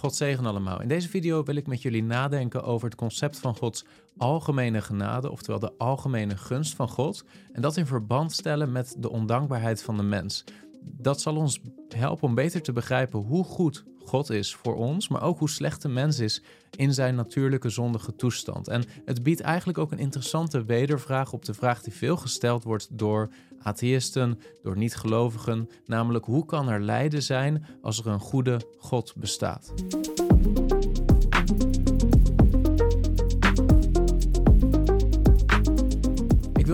God 0.00 0.14
zegen 0.14 0.46
allemaal. 0.46 0.80
In 0.80 0.88
deze 0.88 1.08
video 1.08 1.42
wil 1.42 1.54
ik 1.54 1.66
met 1.66 1.82
jullie 1.82 2.02
nadenken 2.02 2.64
over 2.64 2.88
het 2.88 2.98
concept 2.98 3.38
van 3.38 3.56
Gods 3.56 3.84
algemene 4.16 4.80
genade, 4.80 5.30
oftewel 5.30 5.58
de 5.58 5.72
algemene 5.78 6.36
gunst 6.36 6.74
van 6.74 6.88
God, 6.88 7.24
en 7.52 7.62
dat 7.62 7.76
in 7.76 7.86
verband 7.86 8.32
stellen 8.32 8.72
met 8.72 8.94
de 8.98 9.10
ondankbaarheid 9.10 9.82
van 9.82 9.96
de 9.96 10.02
mens. 10.02 10.44
Dat 10.82 11.20
zal 11.20 11.36
ons 11.36 11.60
helpen 11.88 12.28
om 12.28 12.34
beter 12.34 12.62
te 12.62 12.72
begrijpen 12.72 13.20
hoe 13.20 13.44
goed 13.44 13.84
God 14.04 14.30
is 14.30 14.54
voor 14.54 14.76
ons, 14.76 15.08
maar 15.08 15.22
ook 15.22 15.38
hoe 15.38 15.50
slecht 15.50 15.82
de 15.82 15.88
mens 15.88 16.18
is 16.18 16.42
in 16.76 16.94
zijn 16.94 17.14
natuurlijke 17.14 17.68
zondige 17.68 18.16
toestand. 18.16 18.68
En 18.68 18.84
het 19.04 19.22
biedt 19.22 19.40
eigenlijk 19.40 19.78
ook 19.78 19.92
een 19.92 19.98
interessante 19.98 20.64
wedervraag 20.64 21.32
op 21.32 21.44
de 21.44 21.54
vraag 21.54 21.82
die 21.82 21.92
veel 21.92 22.16
gesteld 22.16 22.64
wordt 22.64 22.88
door 22.90 23.28
atheïsten, 23.62 24.40
door 24.62 24.76
niet-gelovigen, 24.76 25.68
namelijk 25.86 26.24
hoe 26.24 26.46
kan 26.46 26.68
er 26.68 26.82
lijden 26.82 27.22
zijn 27.22 27.66
als 27.82 27.98
er 27.98 28.06
een 28.06 28.20
goede 28.20 28.60
God 28.78 29.14
bestaat? 29.16 29.72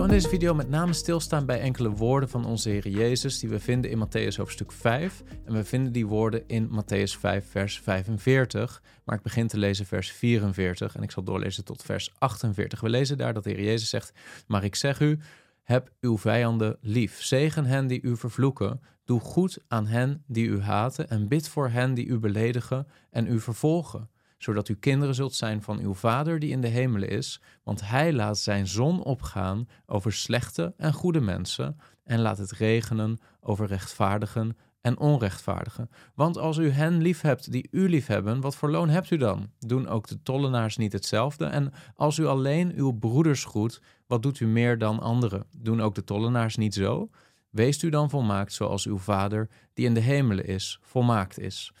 In 0.07 0.13
deze 0.13 0.29
video 0.29 0.53
met 0.53 0.69
name 0.69 0.93
stilstaan 0.93 1.45
bij 1.45 1.59
enkele 1.59 1.89
woorden 1.89 2.29
van 2.29 2.45
onze 2.45 2.69
Heer 2.69 2.87
Jezus 2.87 3.39
die 3.39 3.49
we 3.49 3.59
vinden 3.59 3.91
in 3.91 4.07
Matthäus 4.07 4.35
hoofdstuk 4.35 4.71
5. 4.71 5.23
En 5.45 5.53
we 5.53 5.63
vinden 5.63 5.91
die 5.91 6.07
woorden 6.07 6.43
in 6.47 6.69
Matthäus 6.69 7.19
5, 7.19 7.45
vers 7.49 7.79
45. 7.79 8.81
Maar 9.03 9.15
ik 9.15 9.21
begin 9.21 9.47
te 9.47 9.57
lezen 9.57 9.85
vers 9.85 10.11
44 10.11 10.95
en 10.95 11.03
ik 11.03 11.11
zal 11.11 11.23
doorlezen 11.23 11.65
tot 11.65 11.83
vers 11.83 12.13
48. 12.17 12.79
We 12.79 12.89
lezen 12.89 13.17
daar 13.17 13.33
dat 13.33 13.43
de 13.43 13.49
Heer 13.49 13.63
Jezus 13.63 13.89
zegt: 13.89 14.13
Maar 14.47 14.63
ik 14.63 14.75
zeg 14.75 14.99
u, 14.99 15.19
heb 15.63 15.91
uw 16.01 16.17
vijanden 16.17 16.77
lief. 16.81 17.23
Zegen 17.23 17.65
hen 17.65 17.87
die 17.87 18.01
u 18.01 18.17
vervloeken. 18.17 18.81
Doe 19.05 19.19
goed 19.19 19.59
aan 19.67 19.87
hen 19.87 20.23
die 20.27 20.47
u 20.47 20.61
haten 20.61 21.09
en 21.09 21.27
bid 21.27 21.49
voor 21.49 21.69
hen 21.69 21.93
die 21.93 22.05
u 22.05 22.17
beledigen 22.17 22.87
en 23.09 23.27
u 23.27 23.39
vervolgen 23.39 24.09
zodat 24.37 24.69
u 24.69 24.75
kinderen 24.75 25.15
zult 25.15 25.35
zijn 25.35 25.61
van 25.61 25.79
uw 25.79 25.93
Vader 25.93 26.39
die 26.39 26.51
in 26.51 26.61
de 26.61 26.67
hemelen 26.67 27.09
is, 27.09 27.41
want 27.63 27.87
Hij 27.89 28.13
laat 28.13 28.37
Zijn 28.37 28.67
zon 28.67 29.03
opgaan 29.03 29.67
over 29.85 30.13
slechte 30.13 30.73
en 30.77 30.93
goede 30.93 31.21
mensen 31.21 31.77
en 32.03 32.19
laat 32.19 32.37
het 32.37 32.51
regenen 32.51 33.19
over 33.39 33.67
rechtvaardigen 33.67 34.57
en 34.81 34.99
onrechtvaardigen. 34.99 35.89
Want 36.15 36.37
als 36.37 36.57
u 36.57 36.69
hen 36.69 37.01
lief 37.01 37.21
hebt 37.21 37.51
die 37.51 37.67
u 37.71 37.89
lief 37.89 38.07
hebben, 38.07 38.41
wat 38.41 38.55
voor 38.55 38.71
loon 38.71 38.89
hebt 38.89 39.11
u 39.11 39.17
dan? 39.17 39.49
Doen 39.59 39.87
ook 39.87 40.07
de 40.07 40.21
tollenaars 40.21 40.77
niet 40.77 40.93
hetzelfde? 40.93 41.45
En 41.45 41.73
als 41.95 42.17
u 42.17 42.25
alleen 42.25 42.73
uw 42.75 42.91
broeders 42.91 43.45
groet, 43.45 43.81
wat 44.07 44.23
doet 44.23 44.39
u 44.39 44.47
meer 44.47 44.77
dan 44.77 44.99
anderen? 44.99 45.45
Doen 45.57 45.81
ook 45.81 45.95
de 45.95 46.03
tollenaars 46.03 46.55
niet 46.55 46.73
zo? 46.73 47.09
Wees 47.49 47.83
u 47.83 47.89
dan 47.89 48.09
volmaakt 48.09 48.53
zoals 48.53 48.85
uw 48.85 48.97
Vader 48.97 49.49
die 49.73 49.85
in 49.85 49.93
de 49.93 49.99
hemelen 49.99 50.45
is, 50.45 50.79
volmaakt 50.81 51.39
is 51.39 51.71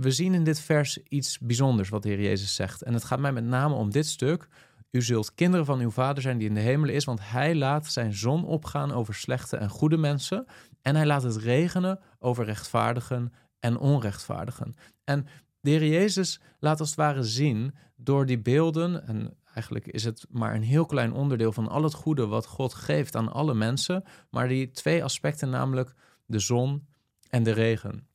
we 0.00 0.10
zien 0.10 0.34
in 0.34 0.44
dit 0.44 0.60
vers 0.60 0.98
iets 1.08 1.38
bijzonders 1.38 1.88
wat 1.88 2.02
de 2.02 2.08
Heer 2.08 2.20
Jezus 2.20 2.54
zegt. 2.54 2.82
En 2.82 2.94
het 2.94 3.04
gaat 3.04 3.18
mij 3.18 3.32
met 3.32 3.44
name 3.44 3.74
om 3.74 3.90
dit 3.90 4.06
stuk. 4.06 4.48
U 4.90 5.02
zult 5.02 5.34
kinderen 5.34 5.66
van 5.66 5.80
uw 5.80 5.90
vader 5.90 6.22
zijn 6.22 6.38
die 6.38 6.48
in 6.48 6.54
de 6.54 6.60
hemel 6.60 6.88
is, 6.88 7.04
want 7.04 7.20
hij 7.22 7.54
laat 7.54 7.86
zijn 7.86 8.12
zon 8.12 8.44
opgaan 8.44 8.92
over 8.92 9.14
slechte 9.14 9.56
en 9.56 9.68
goede 9.68 9.96
mensen. 9.96 10.46
En 10.82 10.96
hij 10.96 11.06
laat 11.06 11.22
het 11.22 11.36
regenen 11.36 12.00
over 12.18 12.44
rechtvaardigen 12.44 13.32
en 13.58 13.78
onrechtvaardigen. 13.78 14.74
En 15.04 15.26
de 15.60 15.70
Heer 15.70 15.86
Jezus 15.86 16.40
laat 16.58 16.80
als 16.80 16.88
het 16.88 16.98
ware 16.98 17.22
zien 17.22 17.74
door 17.96 18.26
die 18.26 18.38
beelden, 18.38 19.06
en 19.06 19.36
eigenlijk 19.54 19.86
is 19.86 20.04
het 20.04 20.26
maar 20.30 20.54
een 20.54 20.62
heel 20.62 20.86
klein 20.86 21.12
onderdeel 21.12 21.52
van 21.52 21.68
al 21.68 21.82
het 21.82 21.94
goede 21.94 22.26
wat 22.26 22.46
God 22.46 22.74
geeft 22.74 23.16
aan 23.16 23.32
alle 23.32 23.54
mensen, 23.54 24.04
maar 24.30 24.48
die 24.48 24.70
twee 24.70 25.04
aspecten, 25.04 25.50
namelijk 25.50 25.94
de 26.26 26.38
zon 26.38 26.86
en 27.30 27.42
de 27.42 27.52
regen. 27.52 28.09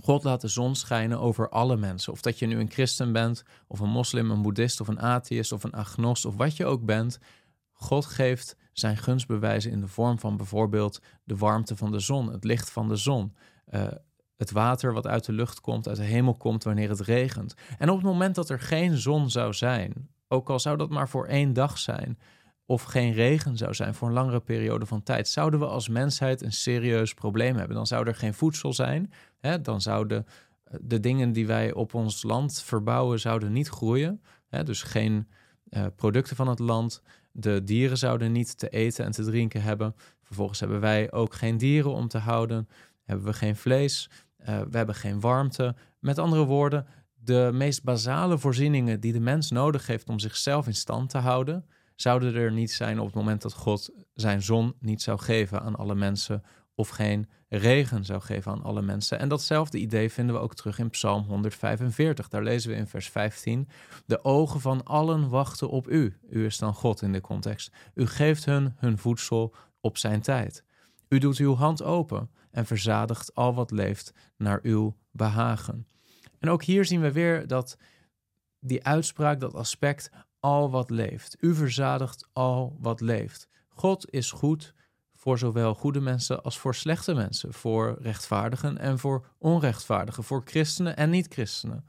God 0.00 0.24
laat 0.24 0.40
de 0.40 0.48
zon 0.48 0.74
schijnen 0.74 1.20
over 1.20 1.48
alle 1.48 1.76
mensen. 1.76 2.12
Of 2.12 2.20
dat 2.20 2.38
je 2.38 2.46
nu 2.46 2.60
een 2.60 2.70
christen 2.70 3.12
bent, 3.12 3.44
of 3.66 3.80
een 3.80 3.90
moslim, 3.90 4.30
een 4.30 4.42
boeddhist, 4.42 4.80
of 4.80 4.88
een 4.88 5.00
atheïst, 5.00 5.52
of 5.52 5.64
een 5.64 5.72
agnost, 5.74 6.24
of 6.24 6.36
wat 6.36 6.56
je 6.56 6.66
ook 6.66 6.84
bent. 6.84 7.18
God 7.72 8.06
geeft 8.06 8.56
zijn 8.72 8.96
gunstbewijzen 8.96 9.70
in 9.70 9.80
de 9.80 9.88
vorm 9.88 10.18
van 10.18 10.36
bijvoorbeeld 10.36 11.00
de 11.24 11.36
warmte 11.36 11.76
van 11.76 11.90
de 11.90 11.98
zon, 11.98 12.32
het 12.32 12.44
licht 12.44 12.70
van 12.70 12.88
de 12.88 12.96
zon, 12.96 13.34
uh, 13.70 13.86
het 14.36 14.50
water 14.50 14.92
wat 14.92 15.06
uit 15.06 15.24
de 15.24 15.32
lucht 15.32 15.60
komt, 15.60 15.88
uit 15.88 15.96
de 15.96 16.02
hemel 16.02 16.34
komt 16.34 16.64
wanneer 16.64 16.88
het 16.88 17.00
regent. 17.00 17.54
En 17.78 17.90
op 17.90 17.96
het 17.96 18.06
moment 18.06 18.34
dat 18.34 18.48
er 18.48 18.60
geen 18.60 18.96
zon 18.96 19.30
zou 19.30 19.52
zijn, 19.52 20.08
ook 20.28 20.50
al 20.50 20.60
zou 20.60 20.76
dat 20.76 20.90
maar 20.90 21.08
voor 21.08 21.26
één 21.26 21.52
dag 21.52 21.78
zijn, 21.78 22.18
of 22.66 22.82
geen 22.82 23.12
regen 23.12 23.56
zou 23.56 23.74
zijn 23.74 23.94
voor 23.94 24.08
een 24.08 24.14
langere 24.14 24.40
periode 24.40 24.86
van 24.86 25.02
tijd, 25.02 25.28
zouden 25.28 25.60
we 25.60 25.66
als 25.66 25.88
mensheid 25.88 26.42
een 26.42 26.52
serieus 26.52 27.14
probleem 27.14 27.56
hebben. 27.56 27.76
Dan 27.76 27.86
zou 27.86 28.06
er 28.06 28.14
geen 28.14 28.34
voedsel 28.34 28.72
zijn, 28.72 29.12
hè? 29.40 29.60
dan 29.60 29.80
zouden 29.80 30.26
eh, 30.64 30.74
de 30.80 31.00
dingen 31.00 31.32
die 31.32 31.46
wij 31.46 31.72
op 31.72 31.94
ons 31.94 32.22
land 32.22 32.62
verbouwen, 32.62 33.20
zouden 33.20 33.52
niet 33.52 33.68
groeien. 33.68 34.22
Hè? 34.48 34.64
Dus 34.64 34.82
geen 34.82 35.28
uh, 35.68 35.86
producten 35.96 36.36
van 36.36 36.48
het 36.48 36.58
land. 36.58 37.02
De 37.32 37.64
dieren 37.64 37.98
zouden 37.98 38.32
niet 38.32 38.58
te 38.58 38.68
eten 38.68 39.04
en 39.04 39.10
te 39.10 39.24
drinken 39.24 39.62
hebben. 39.62 39.94
Vervolgens 40.22 40.60
hebben 40.60 40.80
wij 40.80 41.12
ook 41.12 41.34
geen 41.34 41.58
dieren 41.58 41.92
om 41.92 42.08
te 42.08 42.18
houden. 42.18 42.68
Hebben 43.04 43.26
we 43.26 43.32
geen 43.32 43.56
vlees. 43.56 44.10
Uh, 44.40 44.46
we 44.46 44.76
hebben 44.76 44.94
geen 44.94 45.20
warmte. 45.20 45.74
Met 45.98 46.18
andere 46.18 46.44
woorden, 46.44 46.86
de 47.14 47.50
meest 47.52 47.82
basale 47.82 48.38
voorzieningen 48.38 49.00
die 49.00 49.12
de 49.12 49.20
mens 49.20 49.50
nodig 49.50 49.86
heeft 49.86 50.08
om 50.08 50.18
zichzelf 50.18 50.66
in 50.66 50.74
stand 50.74 51.10
te 51.10 51.18
houden, 51.18 51.66
zouden 51.96 52.34
er 52.34 52.52
niet 52.52 52.72
zijn 52.72 52.98
op 52.98 53.06
het 53.06 53.14
moment 53.14 53.42
dat 53.42 53.52
God 53.52 53.90
zijn 54.14 54.42
zon 54.42 54.74
niet 54.80 55.02
zou 55.02 55.18
geven 55.18 55.62
aan 55.62 55.76
alle 55.76 55.94
mensen 55.94 56.42
of 56.74 56.88
geen 56.88 57.28
regen 57.48 58.04
zou 58.04 58.20
geven 58.20 58.52
aan 58.52 58.62
alle 58.62 58.82
mensen. 58.82 59.18
En 59.18 59.28
datzelfde 59.28 59.78
idee 59.78 60.10
vinden 60.10 60.34
we 60.34 60.40
ook 60.40 60.54
terug 60.54 60.78
in 60.78 60.90
Psalm 60.90 61.22
145. 61.22 62.28
Daar 62.28 62.42
lezen 62.42 62.70
we 62.70 62.76
in 62.76 62.86
vers 62.86 63.08
15: 63.08 63.68
De 64.06 64.24
ogen 64.24 64.60
van 64.60 64.84
allen 64.84 65.28
wachten 65.28 65.70
op 65.70 65.90
u. 65.90 66.18
U 66.30 66.44
is 66.44 66.58
dan 66.58 66.74
God 66.74 67.02
in 67.02 67.12
de 67.12 67.20
context. 67.20 67.72
U 67.94 68.06
geeft 68.06 68.44
hun 68.44 68.74
hun 68.76 68.98
voedsel 68.98 69.54
op 69.80 69.96
zijn 69.96 70.20
tijd. 70.20 70.64
U 71.08 71.18
doet 71.18 71.36
uw 71.36 71.54
hand 71.54 71.82
open 71.82 72.30
en 72.50 72.66
verzadigt 72.66 73.34
al 73.34 73.54
wat 73.54 73.70
leeft 73.70 74.12
naar 74.36 74.60
uw 74.62 74.96
behagen. 75.10 75.86
En 76.38 76.50
ook 76.50 76.62
hier 76.62 76.84
zien 76.84 77.00
we 77.00 77.12
weer 77.12 77.46
dat 77.46 77.76
die 78.60 78.84
uitspraak, 78.84 79.40
dat 79.40 79.54
aspect, 79.54 80.10
al 80.42 80.70
wat 80.70 80.90
leeft. 80.90 81.36
U 81.40 81.54
verzadigt 81.54 82.28
al 82.32 82.76
wat 82.80 83.00
leeft. 83.00 83.48
God 83.68 84.10
is 84.10 84.30
goed 84.30 84.74
voor 85.14 85.38
zowel 85.38 85.74
goede 85.74 86.00
mensen 86.00 86.42
als 86.42 86.58
voor 86.58 86.74
slechte 86.74 87.14
mensen, 87.14 87.52
voor 87.52 87.96
rechtvaardigen 88.00 88.78
en 88.78 88.98
voor 88.98 89.26
onrechtvaardigen, 89.38 90.24
voor 90.24 90.42
christenen 90.44 90.96
en 90.96 91.10
niet-christenen. 91.10 91.84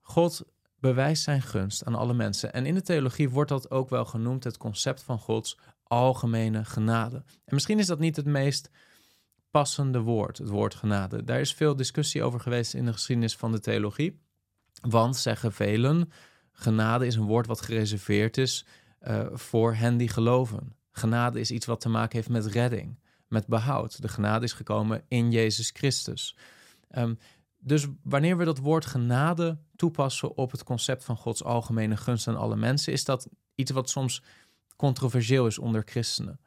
God 0.00 0.42
bewijst 0.78 1.22
zijn 1.22 1.42
gunst 1.42 1.84
aan 1.84 1.94
alle 1.94 2.14
mensen. 2.14 2.52
En 2.52 2.66
in 2.66 2.74
de 2.74 2.82
theologie 2.82 3.30
wordt 3.30 3.50
dat 3.50 3.70
ook 3.70 3.88
wel 3.88 4.04
genoemd 4.04 4.44
het 4.44 4.56
concept 4.56 5.02
van 5.02 5.18
Gods 5.18 5.58
algemene 5.82 6.64
genade. 6.64 7.16
En 7.16 7.54
misschien 7.54 7.78
is 7.78 7.86
dat 7.86 7.98
niet 7.98 8.16
het 8.16 8.26
meest 8.26 8.70
passende 9.50 10.00
woord, 10.00 10.38
het 10.38 10.48
woord 10.48 10.74
genade. 10.74 11.24
Daar 11.24 11.40
is 11.40 11.54
veel 11.54 11.76
discussie 11.76 12.22
over 12.22 12.40
geweest 12.40 12.74
in 12.74 12.84
de 12.84 12.92
geschiedenis 12.92 13.36
van 13.36 13.52
de 13.52 13.60
theologie. 13.60 14.20
Want, 14.80 15.16
zeggen 15.16 15.52
velen, 15.52 16.12
genade 16.60 17.06
is 17.06 17.14
een 17.14 17.26
woord 17.26 17.46
wat 17.46 17.60
gereserveerd 17.60 18.36
is 18.36 18.66
uh, 19.02 19.26
voor 19.32 19.74
hen 19.74 19.96
die 19.96 20.08
geloven. 20.08 20.74
Genade 20.90 21.40
is 21.40 21.50
iets 21.50 21.66
wat 21.66 21.80
te 21.80 21.88
maken 21.88 22.16
heeft 22.16 22.28
met 22.28 22.46
redding, 22.46 22.98
met 23.28 23.46
behoud. 23.46 24.02
De 24.02 24.08
genade 24.08 24.44
is 24.44 24.52
gekomen 24.52 25.02
in 25.08 25.30
Jezus 25.30 25.70
Christus. 25.70 26.36
Um, 26.96 27.18
dus 27.58 27.86
wanneer 28.02 28.36
we 28.36 28.44
dat 28.44 28.58
woord 28.58 28.86
genade 28.86 29.58
toepassen 29.76 30.36
op 30.36 30.50
het 30.50 30.64
concept 30.64 31.04
van 31.04 31.16
Gods 31.16 31.44
algemene 31.44 31.96
gunst 31.96 32.28
aan 32.28 32.36
alle 32.36 32.56
mensen, 32.56 32.92
is 32.92 33.04
dat 33.04 33.28
iets 33.54 33.70
wat 33.70 33.90
soms 33.90 34.22
controversieel 34.76 35.46
is 35.46 35.58
onder 35.58 35.82
christenen. 35.84 36.40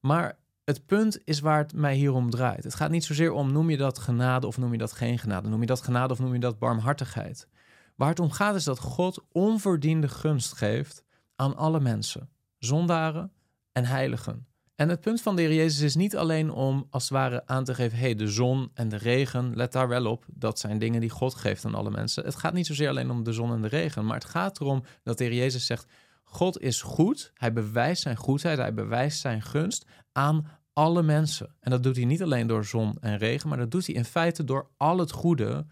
Maar 0.00 0.38
het 0.64 0.86
punt 0.86 1.18
is 1.24 1.40
waar 1.40 1.58
het 1.58 1.72
mij 1.72 1.94
hier 1.94 2.12
om 2.12 2.30
draait. 2.30 2.64
Het 2.64 2.74
gaat 2.74 2.90
niet 2.90 3.04
zozeer 3.04 3.32
om 3.32 3.52
noem 3.52 3.70
je 3.70 3.76
dat 3.76 3.98
genade 3.98 4.46
of 4.46 4.58
noem 4.58 4.72
je 4.72 4.78
dat 4.78 4.92
geen 4.92 5.18
genade. 5.18 5.48
Noem 5.48 5.60
je 5.60 5.66
dat 5.66 5.82
genade 5.82 6.12
of 6.12 6.18
noem 6.18 6.32
je 6.32 6.40
dat 6.40 6.58
barmhartigheid. 6.58 7.48
Waar 7.94 8.08
het 8.08 8.20
om 8.20 8.30
gaat 8.30 8.54
is 8.54 8.64
dat 8.64 8.78
God 8.78 9.24
onverdiende 9.32 10.08
gunst 10.08 10.52
geeft 10.52 11.02
aan 11.36 11.56
alle 11.56 11.80
mensen, 11.80 12.30
zondaren 12.58 13.32
en 13.72 13.84
heiligen. 13.84 14.46
En 14.74 14.88
het 14.88 15.00
punt 15.00 15.22
van 15.22 15.36
de 15.36 15.42
Heer 15.42 15.54
Jezus 15.54 15.80
is 15.80 15.94
niet 15.94 16.16
alleen 16.16 16.50
om 16.50 16.86
als 16.90 17.02
het 17.02 17.12
ware 17.12 17.46
aan 17.46 17.64
te 17.64 17.74
geven: 17.74 17.98
hey, 17.98 18.14
de 18.14 18.28
zon 18.28 18.70
en 18.74 18.88
de 18.88 18.96
regen, 18.96 19.56
let 19.56 19.72
daar 19.72 19.88
wel 19.88 20.06
op. 20.06 20.24
Dat 20.28 20.58
zijn 20.58 20.78
dingen 20.78 21.00
die 21.00 21.10
God 21.10 21.34
geeft 21.34 21.64
aan 21.64 21.74
alle 21.74 21.90
mensen. 21.90 22.24
Het 22.24 22.36
gaat 22.36 22.52
niet 22.52 22.66
zozeer 22.66 22.88
alleen 22.88 23.10
om 23.10 23.22
de 23.22 23.32
zon 23.32 23.52
en 23.52 23.62
de 23.62 23.68
regen, 23.68 24.06
maar 24.06 24.16
het 24.16 24.24
gaat 24.24 24.60
erom 24.60 24.84
dat 25.02 25.18
de 25.18 25.24
Heer 25.24 25.34
Jezus 25.34 25.66
zegt: 25.66 25.86
God 26.24 26.60
is 26.60 26.82
goed. 26.82 27.32
Hij 27.34 27.52
bewijst 27.52 28.02
zijn 28.02 28.16
goedheid, 28.16 28.58
hij 28.58 28.74
bewijst 28.74 29.20
zijn 29.20 29.42
gunst 29.42 29.86
aan 30.12 30.46
alle 30.72 31.02
mensen. 31.02 31.54
En 31.60 31.70
dat 31.70 31.82
doet 31.82 31.96
hij 31.96 32.04
niet 32.04 32.22
alleen 32.22 32.46
door 32.46 32.64
zon 32.64 32.96
en 33.00 33.18
regen, 33.18 33.48
maar 33.48 33.58
dat 33.58 33.70
doet 33.70 33.86
hij 33.86 33.94
in 33.94 34.04
feite 34.04 34.44
door 34.44 34.70
al 34.76 34.98
het 34.98 35.10
goede 35.10 35.66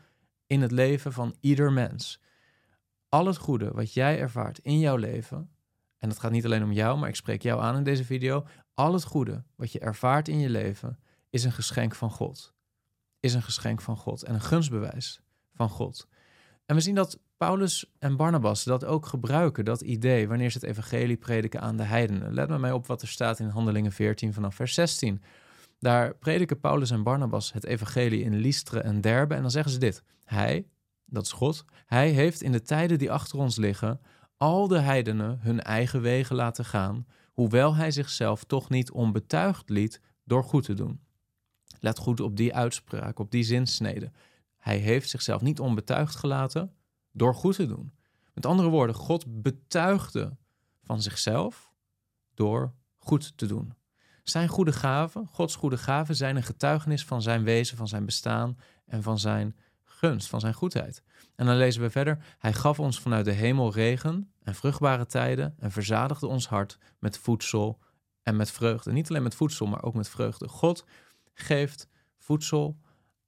in 0.53 0.63
het 0.63 0.71
leven 0.71 1.13
van 1.13 1.35
ieder 1.41 1.73
mens. 1.73 2.21
Al 3.09 3.27
het 3.27 3.37
goede 3.37 3.71
wat 3.71 3.93
jij 3.93 4.19
ervaart 4.19 4.59
in 4.59 4.79
jouw 4.79 4.97
leven, 4.97 5.51
en 5.99 6.09
het 6.09 6.19
gaat 6.19 6.31
niet 6.31 6.45
alleen 6.45 6.63
om 6.63 6.73
jou, 6.73 6.99
maar 6.99 7.09
ik 7.09 7.17
spreek 7.17 7.43
jou 7.43 7.61
aan 7.61 7.77
in 7.77 7.83
deze 7.83 8.05
video. 8.05 8.47
Al 8.75 8.93
het 8.93 9.05
goede 9.05 9.45
wat 9.57 9.73
je 9.73 9.79
ervaart 9.79 10.29
in 10.29 10.39
je 10.39 10.51
leven 10.51 10.99
is 11.31 11.45
een 11.45 11.53
geschenk 11.53 11.95
van 11.95 12.11
God. 12.11 12.55
Is 13.21 13.35
een 13.35 13.43
geschenk 13.43 13.81
van 13.81 13.97
God 13.97 14.23
en 14.23 14.35
een 14.35 14.41
gunstbewijs 14.41 15.21
van 15.55 15.69
God. 15.69 16.09
En 16.67 16.75
we 16.75 16.81
zien 16.81 16.95
dat 16.95 17.19
Paulus 17.37 17.93
en 17.99 18.17
Barnabas 18.17 18.65
dat 18.65 18.85
ook 18.85 19.07
gebruiken, 19.07 19.65
dat 19.65 19.81
idee, 19.81 20.29
wanneer 20.29 20.51
ze 20.51 20.59
het 20.59 20.69
evangelie 20.69 21.17
prediken 21.17 21.61
aan 21.61 21.77
de 21.77 21.83
heidenen. 21.83 22.35
Let 22.35 22.49
maar 22.49 22.61
mij 22.61 22.73
op 22.73 22.87
wat 22.87 23.03
er 23.03 23.09
staat 23.09 23.39
in 23.39 23.49
Handelingen 23.49 23.93
14 23.93 24.33
vanaf 24.33 24.55
vers 24.55 24.75
16. 24.75 25.23
Daar 25.83 26.15
prediken 26.15 26.61
Paulus 26.61 26.91
en 26.91 27.03
Barnabas 27.03 27.53
het 27.53 27.65
evangelie 27.65 28.23
in 28.23 28.37
Lystre 28.37 28.81
en 28.81 29.01
Derbe 29.01 29.35
en 29.35 29.43
dan 29.43 29.51
zeggen 29.51 29.73
ze 29.73 29.79
dit. 29.79 30.03
Hij, 30.25 30.67
dat 31.05 31.25
is 31.25 31.33
God, 31.33 31.65
hij 31.87 32.11
heeft 32.11 32.43
in 32.43 32.53
de 32.53 32.63
tijden 32.63 32.99
die 32.99 33.13
achter 33.13 33.39
ons 33.39 33.57
liggen 33.57 34.01
al 34.37 34.69
de 34.69 34.79
heidenen 34.79 35.39
hun 35.41 35.63
eigen 35.63 36.01
wegen 36.01 36.37
laten 36.37 36.65
gaan, 36.65 37.07
hoewel 37.33 37.75
hij 37.75 37.91
zichzelf 37.91 38.45
toch 38.45 38.69
niet 38.69 38.91
onbetuigd 38.91 39.69
liet 39.69 40.01
door 40.25 40.45
goed 40.45 40.65
te 40.65 40.75
doen. 40.75 41.01
Let 41.81 41.99
goed 41.99 42.21
op 42.21 42.37
die 42.37 42.55
uitspraak, 42.55 43.19
op 43.19 43.31
die 43.31 43.43
zinsnede. 43.43 44.11
Hij 44.59 44.77
heeft 44.79 45.11
zichzelf 45.11 45.41
niet 45.41 45.61
onbetuigd 45.61 46.17
gelaten 46.17 46.73
door 47.13 47.35
goed 47.35 47.55
te 47.55 47.67
doen. 47.67 47.93
Met 48.35 48.47
andere 48.47 48.69
woorden, 48.69 48.95
God 48.97 49.43
betuigde 49.43 50.37
van 50.83 51.03
zichzelf 51.03 51.73
door 52.35 52.75
goed 52.99 53.37
te 53.37 53.47
doen. 53.47 53.75
Zijn 54.23 54.49
goede 54.49 54.73
gaven, 54.73 55.27
Gods 55.27 55.57
goede 55.57 55.79
gaven, 55.79 56.17
zijn 56.17 56.37
een 56.37 56.43
getuigenis 56.43 57.05
van 57.05 57.23
zijn 57.23 57.45
wezen, 57.45 57.77
van 57.77 57.89
zijn 57.89 58.05
bestaan 58.05 58.59
en 58.87 59.03
van 59.03 59.19
zijn 59.19 59.57
gunst, 59.85 60.29
van 60.29 60.41
zijn 60.41 60.55
goedheid. 60.55 61.03
En 61.37 61.47
dan 61.47 61.57
lezen 61.57 61.83
we 61.83 61.91
verder: 61.91 62.25
Hij 62.39 62.53
gaf 62.53 62.81
ons 62.81 63.01
vanuit 63.01 63.25
de 63.25 63.33
hemel 63.33 63.73
regen 63.73 64.33
en 64.43 64.55
vruchtbare 64.55 65.07
tijden 65.07 65.55
en 65.59 65.71
verzadigde 65.71 66.27
ons 66.27 66.49
hart 66.49 66.79
met 66.99 67.19
voedsel 67.19 67.79
en 68.23 68.37
met 68.37 68.51
vreugde. 68.51 68.93
Niet 68.93 69.09
alleen 69.09 69.23
met 69.23 69.35
voedsel, 69.35 69.67
maar 69.67 69.83
ook 69.83 69.95
met 69.95 70.09
vreugde. 70.09 70.49
God 70.49 70.85
geeft 71.35 71.89
voedsel 72.19 72.79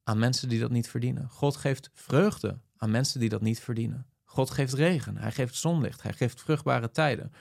aan 0.03 0.19
mensen 0.19 0.49
die 0.49 0.61
dat 0.61 0.71
niet 0.71 0.89
verdienen. 0.89 1.29
God 1.29 1.57
geeft 1.57 1.91
vreugde 1.93 2.61
aan 2.77 2.91
mensen 2.91 3.21
die 3.21 3.29
dat 3.29 3.41
niet 3.41 3.61
verdienen. 3.61 4.07
God 4.25 4.51
geeft 4.51 4.73
regen, 4.73 5.17
hij 5.17 5.33
geeft 5.33 5.55
zonlicht, 5.55 6.03
hij 6.03 6.13
geeft 6.13 6.41
vruchtbare 6.41 6.91
tijden. 6.91 7.33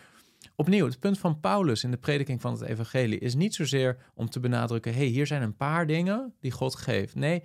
Opnieuw, 0.56 0.86
het 0.86 1.00
punt 1.00 1.20
van 1.20 1.40
Paulus 1.40 1.84
in 1.84 1.92
de 1.92 1.98
prediking 1.98 2.42
van 2.42 2.52
het 2.52 2.62
evangelie 2.62 3.20
is 3.20 3.36
niet 3.36 3.56
zozeer 3.56 3.98
om 4.14 4.30
te 4.30 4.40
benadrukken: 4.40 4.94
hey, 4.94 5.06
hier 5.06 5.28
zijn 5.28 5.42
een 5.42 5.56
paar 5.56 5.88
dingen 5.88 6.34
die 6.40 6.52
God 6.52 6.76
geeft. 6.76 7.16
Nee, 7.16 7.44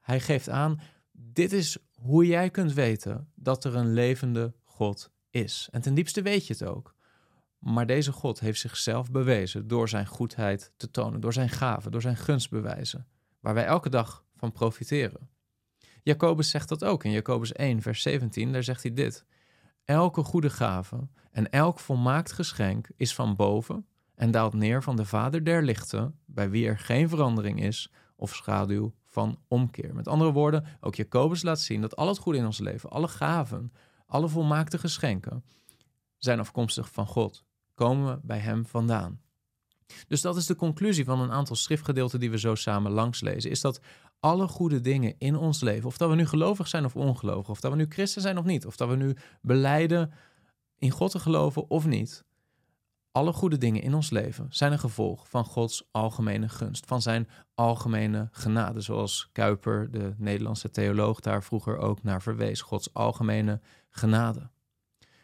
hij 0.00 0.20
geeft 0.20 0.48
aan: 0.48 0.80
dit 1.12 1.52
is 1.52 1.78
hoe 1.94 2.26
jij 2.26 2.50
kunt 2.50 2.72
weten 2.72 3.28
dat 3.34 3.64
er 3.64 3.76
een 3.76 3.92
levende 3.92 4.52
God 4.64 5.10
is. 5.30 5.68
En 5.70 5.80
ten 5.80 5.94
diepste 5.94 6.22
weet 6.22 6.46
je 6.46 6.52
het 6.52 6.64
ook. 6.64 6.94
Maar 7.58 7.86
deze 7.86 8.12
God 8.12 8.40
heeft 8.40 8.60
zichzelf 8.60 9.10
bewezen 9.10 9.68
door 9.68 9.88
zijn 9.88 10.06
goedheid 10.06 10.72
te 10.76 10.90
tonen, 10.90 11.20
door 11.20 11.32
zijn 11.32 11.48
gaven, 11.48 11.90
door 11.90 12.00
zijn 12.00 12.16
gunstbewijzen, 12.16 13.06
waar 13.40 13.54
wij 13.54 13.64
elke 13.64 13.88
dag 13.88 14.24
van 14.36 14.52
profiteren. 14.52 15.28
Jacobus 16.02 16.50
zegt 16.50 16.68
dat 16.68 16.84
ook 16.84 17.04
in 17.04 17.10
Jacobus 17.10 17.52
1, 17.52 17.82
vers 17.82 18.02
17. 18.02 18.52
Daar 18.52 18.62
zegt 18.62 18.82
hij 18.82 18.92
dit: 18.92 19.24
Elke 19.84 20.22
goede 20.22 20.50
gave 20.50 21.08
en 21.30 21.50
elk 21.50 21.78
volmaakt 21.78 22.32
geschenk 22.32 22.88
is 22.96 23.14
van 23.14 23.36
boven 23.36 23.86
en 24.14 24.30
daalt 24.30 24.54
neer 24.54 24.82
van 24.82 24.96
de 24.96 25.04
Vader 25.04 25.44
der 25.44 25.62
lichten, 25.62 26.18
bij 26.24 26.50
wie 26.50 26.66
er 26.66 26.78
geen 26.78 27.08
verandering 27.08 27.62
is 27.62 27.92
of 28.16 28.34
schaduw 28.34 28.94
van 29.06 29.38
omkeer. 29.48 29.94
Met 29.94 30.08
andere 30.08 30.32
woorden, 30.32 30.64
ook 30.80 30.94
Jacobus 30.94 31.42
laat 31.42 31.60
zien 31.60 31.80
dat 31.80 31.96
al 31.96 32.08
het 32.08 32.18
goede 32.18 32.38
in 32.38 32.44
ons 32.44 32.58
leven, 32.58 32.90
alle 32.90 33.08
gaven, 33.08 33.72
alle 34.06 34.28
volmaakte 34.28 34.78
geschenken, 34.78 35.44
zijn 36.18 36.40
afkomstig 36.40 36.92
van 36.92 37.06
God, 37.06 37.44
komen 37.74 38.20
bij 38.22 38.38
Hem 38.38 38.66
vandaan. 38.66 39.20
Dus 40.08 40.20
dat 40.20 40.36
is 40.36 40.46
de 40.46 40.56
conclusie 40.56 41.04
van 41.04 41.20
een 41.20 41.32
aantal 41.32 41.56
schriftgedeelten 41.56 42.20
die 42.20 42.30
we 42.30 42.38
zo 42.38 42.54
samen 42.54 42.92
langs 42.92 43.20
lezen. 43.20 43.50
Is 43.50 43.60
dat 43.60 43.80
alle 44.20 44.48
goede 44.48 44.80
dingen 44.80 45.14
in 45.18 45.36
ons 45.36 45.60
leven, 45.60 45.86
of 45.86 45.96
dat 45.96 46.08
we 46.08 46.14
nu 46.14 46.26
gelovig 46.26 46.68
zijn 46.68 46.84
of 46.84 46.96
ongelovig, 46.96 47.48
of 47.48 47.60
dat 47.60 47.70
we 47.70 47.76
nu 47.76 47.86
christen 47.88 48.22
zijn 48.22 48.38
of 48.38 48.44
niet, 48.44 48.66
of 48.66 48.76
dat 48.76 48.88
we 48.88 48.96
nu 48.96 49.16
beleiden 49.40 50.12
in 50.78 50.90
God 50.90 51.10
te 51.10 51.18
geloven 51.18 51.70
of 51.70 51.86
niet, 51.86 52.24
alle 53.12 53.32
goede 53.32 53.58
dingen 53.58 53.82
in 53.82 53.94
ons 53.94 54.10
leven 54.10 54.46
zijn 54.50 54.72
een 54.72 54.78
gevolg 54.78 55.28
van 55.28 55.44
Gods 55.44 55.88
algemene 55.90 56.48
gunst, 56.48 56.86
van 56.86 57.02
zijn 57.02 57.28
algemene 57.54 58.28
genade, 58.30 58.80
zoals 58.80 59.28
Kuiper, 59.32 59.90
de 59.90 60.14
Nederlandse 60.16 60.70
theoloog, 60.70 61.20
daar 61.20 61.42
vroeger 61.42 61.78
ook 61.78 62.02
naar 62.02 62.22
verwees. 62.22 62.60
Gods 62.60 62.94
algemene 62.94 63.60
genade. 63.90 64.50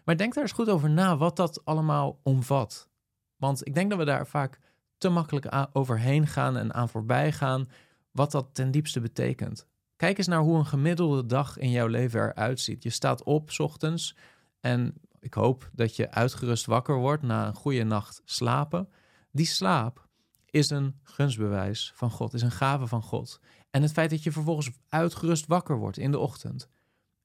Maar 0.05 0.17
denk 0.17 0.35
daar 0.35 0.43
eens 0.43 0.53
goed 0.53 0.69
over 0.69 0.91
na 0.91 1.17
wat 1.17 1.37
dat 1.37 1.65
allemaal 1.65 2.21
omvat. 2.23 2.89
Want 3.37 3.67
ik 3.67 3.75
denk 3.75 3.91
dat 3.91 3.99
we 3.99 4.05
daar 4.05 4.27
vaak 4.27 4.59
te 4.99 5.09
makkelijk 5.09 5.69
overheen 5.73 6.27
gaan 6.27 6.57
en 6.57 6.75
aan 6.75 6.89
voorbij 6.89 7.33
gaan 7.33 7.69
wat 8.17 8.31
dat 8.31 8.49
ten 8.53 8.71
diepste 8.71 9.01
betekent. 9.01 9.67
Kijk 9.97 10.19
eens 10.19 10.27
naar 10.27 10.41
hoe 10.41 10.59
een 10.59 10.67
gemiddelde 10.67 11.27
dag 11.27 11.59
in 11.59 11.71
jouw 11.71 11.87
leven 11.87 12.21
eruit 12.21 12.61
ziet. 12.61 12.83
Je 12.83 12.91
staat 12.91 13.23
op 13.23 13.51
s 13.51 13.59
ochtends 13.59 14.17
en 14.61 14.95
ik 15.21 15.35
hoop 15.35 15.71
dat 15.73 15.97
je 15.97 16.11
uitgerust 16.11 16.67
wakker 16.67 16.97
wordt 16.97 17.23
na 17.23 17.47
een 17.47 17.55
goede 17.55 17.85
nacht 17.85 18.23
slapen. 18.25 18.89
Die 19.31 19.47
slaap 19.47 20.07
is 20.47 20.71
een 20.71 21.01
gunstbewijs 21.03 21.93
van 21.95 22.11
God, 22.11 22.35
is 22.35 22.43
een 22.43 22.51
gave 22.51 22.87
van 22.87 23.03
God. 23.03 23.41
En 23.71 23.83
het 23.83 23.93
feit 23.93 24.11
dat 24.11 24.23
je 24.23 24.33
vervolgens 24.33 24.71
uitgerust 24.89 25.47
wakker 25.47 25.77
wordt 25.77 25.99
in 25.99 26.11
de 26.11 26.19
ochtend, 26.19 26.69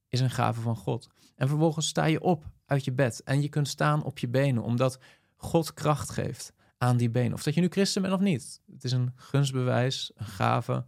is 0.08 0.20
een 0.20 0.30
gave 0.30 0.60
van 0.60 0.76
God. 0.76 1.08
En 1.36 1.48
vervolgens 1.48 1.88
sta 1.88 2.04
je 2.04 2.20
op 2.20 2.44
uit 2.66 2.84
je 2.84 2.92
bed 2.92 3.22
en 3.22 3.42
je 3.42 3.48
kunt 3.48 3.68
staan 3.68 4.04
op 4.04 4.18
je 4.18 4.28
benen, 4.28 4.62
omdat 4.62 4.98
God 5.36 5.74
kracht 5.74 6.10
geeft 6.10 6.52
aan 6.82 6.96
die 6.96 7.10
benen. 7.10 7.32
Of 7.32 7.42
dat 7.42 7.54
je 7.54 7.60
nu 7.60 7.68
christen 7.68 8.02
bent 8.02 8.14
of 8.14 8.20
niet. 8.20 8.60
Het 8.72 8.84
is 8.84 8.92
een 8.92 9.12
gunstbewijs, 9.14 10.12
een 10.14 10.26
gave 10.26 10.84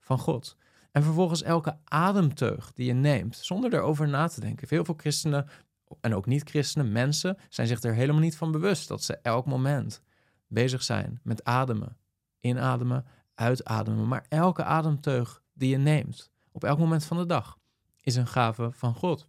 van 0.00 0.18
God. 0.18 0.56
En 0.92 1.02
vervolgens 1.02 1.42
elke 1.42 1.78
ademteug 1.84 2.72
die 2.72 2.86
je 2.86 2.92
neemt, 2.92 3.36
zonder 3.36 3.74
erover 3.74 4.08
na 4.08 4.28
te 4.28 4.40
denken. 4.40 4.68
Veel 4.68 4.84
veel 4.84 4.94
christenen 4.96 5.48
en 6.00 6.14
ook 6.14 6.26
niet-christenen, 6.26 6.92
mensen, 6.92 7.38
zijn 7.48 7.66
zich 7.66 7.82
er 7.82 7.94
helemaal 7.94 8.20
niet 8.20 8.36
van 8.36 8.52
bewust 8.52 8.88
dat 8.88 9.02
ze 9.02 9.18
elk 9.22 9.46
moment 9.46 10.02
bezig 10.46 10.82
zijn 10.82 11.20
met 11.22 11.44
ademen. 11.44 11.96
Inademen, 12.40 13.06
uitademen. 13.34 14.08
Maar 14.08 14.26
elke 14.28 14.64
ademteug 14.64 15.42
die 15.52 15.70
je 15.70 15.78
neemt, 15.78 16.30
op 16.52 16.64
elk 16.64 16.78
moment 16.78 17.04
van 17.04 17.16
de 17.16 17.26
dag, 17.26 17.58
is 18.00 18.16
een 18.16 18.26
gave 18.26 18.70
van 18.72 18.94
God. 18.94 19.28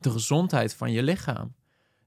De 0.00 0.10
gezondheid 0.10 0.74
van 0.74 0.92
je 0.92 1.02
lichaam, 1.02 1.54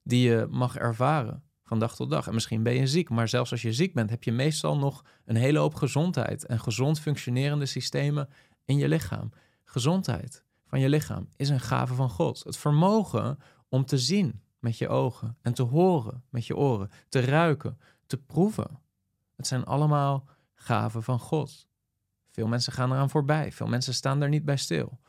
die 0.04 0.30
je 0.30 0.48
mag 0.50 0.75
ervaren 0.75 1.44
van 1.63 1.80
dag 1.80 1.95
tot 1.95 2.10
dag. 2.10 2.27
En 2.27 2.33
misschien 2.33 2.63
ben 2.63 2.74
je 2.74 2.88
ziek, 2.88 3.10
maar 3.10 3.27
zelfs 3.27 3.51
als 3.51 3.62
je 3.62 3.74
ziek 3.74 3.94
bent, 3.94 4.10
heb 4.10 4.24
je 4.24 4.31
meestal 4.31 4.77
nog 4.77 5.06
een 5.25 5.36
hele 5.36 5.60
hoop 5.60 5.75
gezondheid 5.75 6.45
en 6.45 6.60
gezond 6.60 7.00
functionerende 7.00 7.65
systemen 7.65 8.30
in 8.65 8.77
je 8.77 8.88
lichaam. 8.88 9.31
Gezondheid 9.63 10.44
van 10.65 10.80
je 10.80 10.89
lichaam 10.89 11.30
is 11.36 11.50
een 11.50 11.60
gave 11.60 11.94
van 11.94 12.10
God. 12.10 12.44
Het 12.44 12.57
vermogen 12.57 13.40
om 13.69 13.85
te 13.85 13.97
zien 13.97 14.42
met 14.59 14.78
je 14.78 14.90
ogen 14.90 15.38
en 15.42 15.54
te 15.54 15.64
horen 15.64 16.23
met 16.30 16.45
je 16.45 16.56
oren, 16.56 16.90
te 17.09 17.19
ruiken, 17.19 17.80
te 18.06 18.18
proeven. 18.18 18.80
Het 19.35 19.47
zijn 19.47 19.66
allemaal 19.66 20.28
gaven 20.56 21.04
van 21.04 21.19
God. 21.19 21.68
Veel 22.31 22.47
mensen 22.47 22.73
gaan 22.73 22.92
eraan 22.92 23.09
voorbij, 23.09 23.52
veel 23.52 23.68
mensen 23.68 23.94
staan 23.94 24.21
er 24.21 24.30
niet 24.30 24.45
bij 24.45 24.57
stil. 24.57 24.99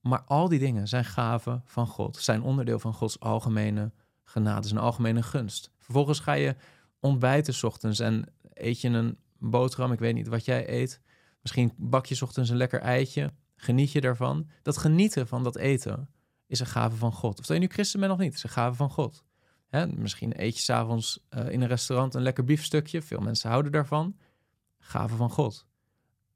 Maar 0.00 0.22
al 0.22 0.48
die 0.48 0.58
dingen 0.58 0.88
zijn 0.88 1.04
gaven 1.04 1.62
van 1.64 1.86
God, 1.86 2.16
zijn 2.16 2.42
onderdeel 2.42 2.78
van 2.78 2.94
Gods 2.94 3.20
algemene 3.20 3.92
genade, 4.32 4.68
zijn 4.68 4.80
algemene 4.80 5.22
gunst. 5.22 5.70
Vervolgens 5.78 6.20
ga 6.20 6.32
je 6.32 6.56
ontbijten 7.00 7.54
s 7.54 7.62
ochtends 7.62 8.00
en 8.00 8.32
eet 8.52 8.80
je 8.80 8.88
een 8.88 9.18
boterham, 9.38 9.92
ik 9.92 9.98
weet 9.98 10.14
niet 10.14 10.28
wat 10.28 10.44
jij 10.44 10.68
eet. 10.68 11.00
Misschien 11.40 11.72
bak 11.76 12.06
je 12.06 12.14
s 12.14 12.22
ochtends 12.22 12.50
een 12.50 12.56
lekker 12.56 12.80
eitje 12.80 13.32
Geniet 13.62 13.92
je 13.92 14.00
daarvan? 14.00 14.48
Dat 14.62 14.76
genieten 14.76 15.26
van 15.26 15.42
dat 15.42 15.56
eten 15.56 16.08
is 16.46 16.60
een 16.60 16.66
gave 16.66 16.96
van 16.96 17.12
God. 17.12 17.38
Of 17.38 17.46
dat 17.46 17.56
je 17.56 17.62
nu 17.62 17.68
christen 17.68 18.00
bent 18.00 18.12
of 18.12 18.18
niet, 18.18 18.34
is 18.34 18.42
een 18.42 18.48
gave 18.48 18.76
van 18.76 18.90
God. 18.90 19.24
Misschien 19.94 20.42
eet 20.42 20.56
je 20.56 20.62
s'avonds 20.62 21.26
uh, 21.30 21.48
in 21.48 21.60
een 21.60 21.68
restaurant 21.68 22.14
een 22.14 22.22
lekker 22.22 22.44
biefstukje. 22.44 23.02
Veel 23.02 23.20
mensen 23.20 23.50
houden 23.50 23.72
daarvan. 23.72 24.16
Gave 24.78 25.16
van 25.16 25.30
God. 25.30 25.66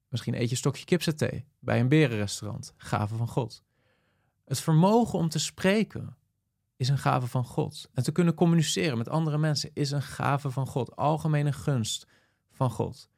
Misschien 0.08 0.34
eet 0.34 0.44
je 0.44 0.50
een 0.50 0.56
stokje 0.56 0.84
kipsaté 0.84 1.44
bij 1.58 1.80
een 1.80 1.88
berenrestaurant. 1.88 2.74
Gave 2.76 3.14
van 3.14 3.28
God. 3.28 3.62
Het 4.44 4.60
vermogen 4.60 5.18
om 5.18 5.28
te 5.28 5.38
spreken 5.38 6.16
is 6.76 6.88
een 6.88 6.98
gave 6.98 7.26
van 7.26 7.44
God. 7.44 7.88
En 7.94 8.02
te 8.02 8.12
kunnen 8.12 8.34
communiceren 8.34 8.98
met 8.98 9.08
andere 9.08 9.38
mensen 9.38 9.70
is 9.72 9.90
een 9.90 10.02
gave 10.02 10.50
van 10.50 10.66
God. 10.66 10.96
Algemene 10.96 11.52
gunst 11.52 12.06
van 12.52 12.70
God. 12.70 13.08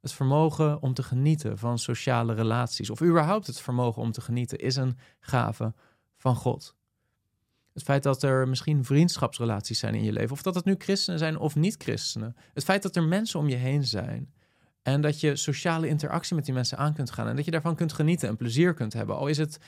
Het 0.00 0.12
vermogen 0.12 0.82
om 0.82 0.94
te 0.94 1.02
genieten 1.02 1.58
van 1.58 1.78
sociale 1.78 2.34
relaties, 2.34 2.90
of 2.90 3.02
überhaupt 3.02 3.46
het 3.46 3.60
vermogen 3.60 4.02
om 4.02 4.12
te 4.12 4.20
genieten, 4.20 4.58
is 4.58 4.76
een 4.76 4.98
gave 5.20 5.74
van 6.16 6.36
God. 6.36 6.76
Het 7.72 7.82
feit 7.82 8.02
dat 8.02 8.22
er 8.22 8.48
misschien 8.48 8.84
vriendschapsrelaties 8.84 9.78
zijn 9.78 9.94
in 9.94 10.04
je 10.04 10.12
leven, 10.12 10.32
of 10.32 10.42
dat 10.42 10.54
het 10.54 10.64
nu 10.64 10.74
christenen 10.78 11.18
zijn 11.18 11.38
of 11.38 11.54
niet-christenen. 11.54 12.36
Het 12.54 12.64
feit 12.64 12.82
dat 12.82 12.96
er 12.96 13.02
mensen 13.02 13.40
om 13.40 13.48
je 13.48 13.56
heen 13.56 13.84
zijn. 13.84 14.32
En 14.82 15.00
dat 15.00 15.20
je 15.20 15.36
sociale 15.36 15.88
interactie 15.88 16.34
met 16.34 16.44
die 16.44 16.54
mensen 16.54 16.78
aan 16.78 16.94
kunt 16.94 17.10
gaan. 17.10 17.28
En 17.28 17.36
dat 17.36 17.44
je 17.44 17.50
daarvan 17.50 17.74
kunt 17.74 17.92
genieten 17.92 18.28
en 18.28 18.36
plezier 18.36 18.74
kunt 18.74 18.92
hebben. 18.92 19.16
Al 19.16 19.26
is 19.26 19.38
het 19.38 19.58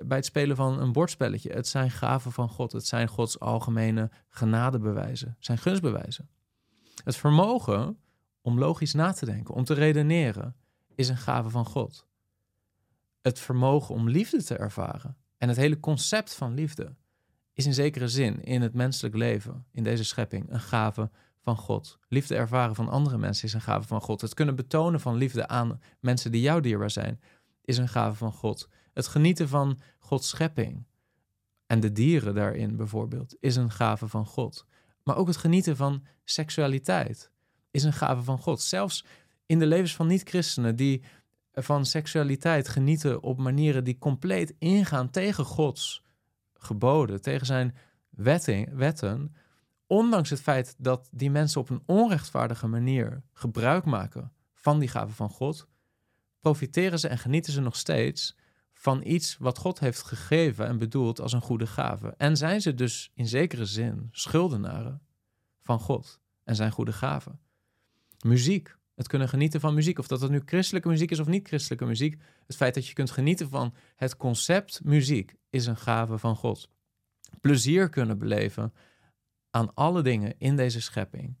bij 0.00 0.16
het 0.16 0.26
spelen 0.26 0.56
van 0.56 0.80
een 0.80 0.92
bordspelletje. 0.92 1.52
Het 1.52 1.68
zijn 1.68 1.90
gaven 1.90 2.32
van 2.32 2.48
God. 2.48 2.72
Het 2.72 2.86
zijn 2.86 3.08
Gods 3.08 3.40
algemene 3.40 4.10
genadebewijzen. 4.28 5.36
Zijn 5.38 5.58
gunstbewijzen. 5.58 6.28
Het 7.04 7.16
vermogen 7.16 7.98
om 8.40 8.58
logisch 8.58 8.92
na 8.92 9.12
te 9.12 9.26
denken, 9.26 9.54
om 9.54 9.64
te 9.64 9.74
redeneren, 9.74 10.56
is 10.94 11.08
een 11.08 11.16
gave 11.16 11.50
van 11.50 11.64
God. 11.64 12.06
het 13.20 13.38
vermogen 13.38 13.94
om 13.94 14.08
liefde 14.08 14.42
te 14.44 14.56
ervaren. 14.56 15.16
En 15.38 15.48
het 15.48 15.56
hele 15.56 15.80
concept 15.80 16.34
van 16.34 16.54
liefde 16.54 16.94
is 17.52 17.66
in 17.66 17.74
zekere 17.74 18.08
zin 18.08 18.42
in 18.42 18.62
het 18.62 18.74
menselijk 18.74 19.14
leven, 19.14 19.66
in 19.70 19.82
deze 19.82 20.04
schepping, 20.04 20.50
een 20.50 20.60
gave 20.60 21.10
van 21.42 21.56
God. 21.56 21.98
Liefde 22.08 22.34
ervaren 22.34 22.74
van 22.74 22.88
andere 22.88 23.18
mensen 23.18 23.46
is 23.46 23.52
een 23.54 23.60
gave 23.60 23.86
van 23.86 24.00
God. 24.00 24.20
Het 24.20 24.34
kunnen 24.34 24.56
betonen 24.56 25.00
van 25.00 25.16
liefde 25.16 25.48
aan 25.48 25.80
mensen 26.00 26.32
die 26.32 26.40
jou 26.40 26.60
dierbaar 26.60 26.90
zijn, 26.90 27.20
is 27.64 27.78
een 27.78 27.88
gave 27.88 28.16
van 28.16 28.32
God. 28.32 28.68
Het 28.92 29.06
genieten 29.06 29.48
van 29.48 29.80
Gods 29.98 30.28
schepping 30.28 30.84
en 31.66 31.80
de 31.80 31.92
dieren 31.92 32.34
daarin 32.34 32.76
bijvoorbeeld, 32.76 33.36
is 33.40 33.56
een 33.56 33.70
gave 33.70 34.08
van 34.08 34.26
God. 34.26 34.66
Maar 35.02 35.16
ook 35.16 35.26
het 35.26 35.36
genieten 35.36 35.76
van 35.76 36.04
seksualiteit 36.24 37.30
is 37.70 37.84
een 37.84 37.92
gave 37.92 38.22
van 38.22 38.38
God. 38.38 38.62
Zelfs 38.62 39.04
in 39.46 39.58
de 39.58 39.66
levens 39.66 39.94
van 39.94 40.06
niet-christenen 40.06 40.76
die 40.76 41.02
van 41.52 41.86
seksualiteit 41.86 42.68
genieten 42.68 43.22
op 43.22 43.38
manieren 43.38 43.84
die 43.84 43.98
compleet 43.98 44.54
ingaan 44.58 45.10
tegen 45.10 45.44
Gods 45.44 46.04
geboden, 46.54 47.20
tegen 47.20 47.46
zijn 47.46 47.76
wetten, 48.10 48.76
wetten, 48.76 49.34
ondanks 49.86 50.30
het 50.30 50.40
feit 50.40 50.74
dat 50.78 51.08
die 51.10 51.30
mensen 51.30 51.60
op 51.60 51.70
een 51.70 51.82
onrechtvaardige 51.86 52.66
manier 52.66 53.22
gebruik 53.32 53.84
maken 53.84 54.32
van 54.54 54.78
die 54.78 54.88
gave 54.88 55.12
van 55.12 55.30
God, 55.30 55.68
profiteren 56.40 56.98
ze 56.98 57.08
en 57.08 57.18
genieten 57.18 57.52
ze 57.52 57.60
nog 57.60 57.76
steeds 57.76 58.36
van 58.82 59.00
iets 59.04 59.36
wat 59.38 59.58
God 59.58 59.78
heeft 59.78 60.02
gegeven 60.02 60.66
en 60.66 60.78
bedoeld 60.78 61.20
als 61.20 61.32
een 61.32 61.40
goede 61.40 61.66
gave. 61.66 62.14
En 62.16 62.36
zijn 62.36 62.60
ze 62.60 62.74
dus 62.74 63.10
in 63.14 63.28
zekere 63.28 63.64
zin 63.64 64.08
schuldenaren 64.10 65.02
van 65.60 65.80
God 65.80 66.20
en 66.44 66.56
zijn 66.56 66.70
goede 66.70 66.92
gaven. 66.92 67.40
Muziek, 68.24 68.76
het 68.94 69.08
kunnen 69.08 69.28
genieten 69.28 69.60
van 69.60 69.74
muziek, 69.74 69.98
of 69.98 70.06
dat 70.06 70.20
het 70.20 70.30
nu 70.30 70.42
christelijke 70.44 70.88
muziek 70.88 71.10
is 71.10 71.18
of 71.18 71.26
niet 71.26 71.48
christelijke 71.48 71.84
muziek. 71.84 72.22
Het 72.46 72.56
feit 72.56 72.74
dat 72.74 72.86
je 72.86 72.92
kunt 72.92 73.10
genieten 73.10 73.48
van 73.48 73.74
het 73.96 74.16
concept 74.16 74.84
muziek 74.84 75.34
is 75.50 75.66
een 75.66 75.76
gave 75.76 76.18
van 76.18 76.36
God. 76.36 76.68
Plezier 77.40 77.88
kunnen 77.88 78.18
beleven 78.18 78.72
aan 79.50 79.74
alle 79.74 80.02
dingen 80.02 80.34
in 80.38 80.56
deze 80.56 80.80
schepping 80.80 81.36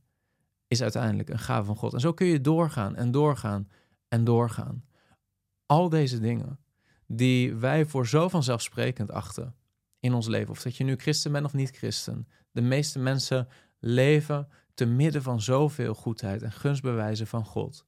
is 0.66 0.82
uiteindelijk 0.82 1.28
een 1.28 1.38
gave 1.38 1.64
van 1.64 1.76
God. 1.76 1.94
En 1.94 2.00
zo 2.00 2.12
kun 2.12 2.26
je 2.26 2.40
doorgaan 2.40 2.96
en 2.96 3.10
doorgaan 3.10 3.68
en 4.08 4.24
doorgaan. 4.24 4.84
Al 5.66 5.88
deze 5.88 6.20
dingen 6.20 6.61
die 7.16 7.54
wij 7.54 7.86
voor 7.86 8.06
zo 8.06 8.28
vanzelfsprekend 8.28 9.10
achten 9.10 9.54
in 10.00 10.14
ons 10.14 10.26
leven, 10.26 10.50
of 10.50 10.62
dat 10.62 10.76
je 10.76 10.84
nu 10.84 10.96
christen 10.96 11.32
bent 11.32 11.44
of 11.44 11.52
niet 11.52 11.70
christen. 11.70 12.28
De 12.50 12.60
meeste 12.60 12.98
mensen 12.98 13.48
leven 13.78 14.48
te 14.74 14.84
midden 14.84 15.22
van 15.22 15.40
zoveel 15.40 15.94
goedheid 15.94 16.42
en 16.42 16.52
gunstbewijzen 16.52 17.26
van 17.26 17.44
God, 17.44 17.86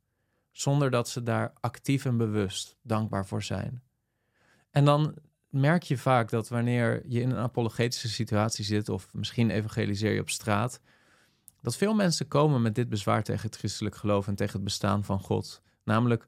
zonder 0.51 0.91
dat 0.91 1.09
ze 1.09 1.23
daar 1.23 1.53
actief 1.61 2.05
en 2.05 2.17
bewust 2.17 2.77
dankbaar 2.83 3.27
voor 3.27 3.43
zijn. 3.43 3.83
En 4.71 4.85
dan 4.85 5.15
merk 5.49 5.83
je 5.83 5.99
vaak 5.99 6.31
dat 6.31 6.49
wanneer 6.49 7.03
je 7.07 7.21
in 7.21 7.31
een 7.31 7.37
apologetische 7.37 8.09
situatie 8.09 8.65
zit, 8.65 8.89
of 8.89 9.15
misschien 9.15 9.51
evangeliseer 9.51 10.13
je 10.13 10.21
op 10.21 10.31
straat, 10.31 10.81
dat 11.61 11.77
veel 11.77 11.95
mensen 11.95 12.29
komen 12.29 12.63
met 12.63 12.75
dit 12.75 12.89
bezwaar 12.89 13.23
tegen 13.23 13.47
het 13.47 13.57
christelijk 13.57 13.97
geloof 13.97 14.27
en 14.27 14.35
tegen 14.35 14.55
het 14.55 14.65
bestaan 14.65 15.05
van 15.05 15.21
God. 15.21 15.63
Namelijk, 15.85 16.27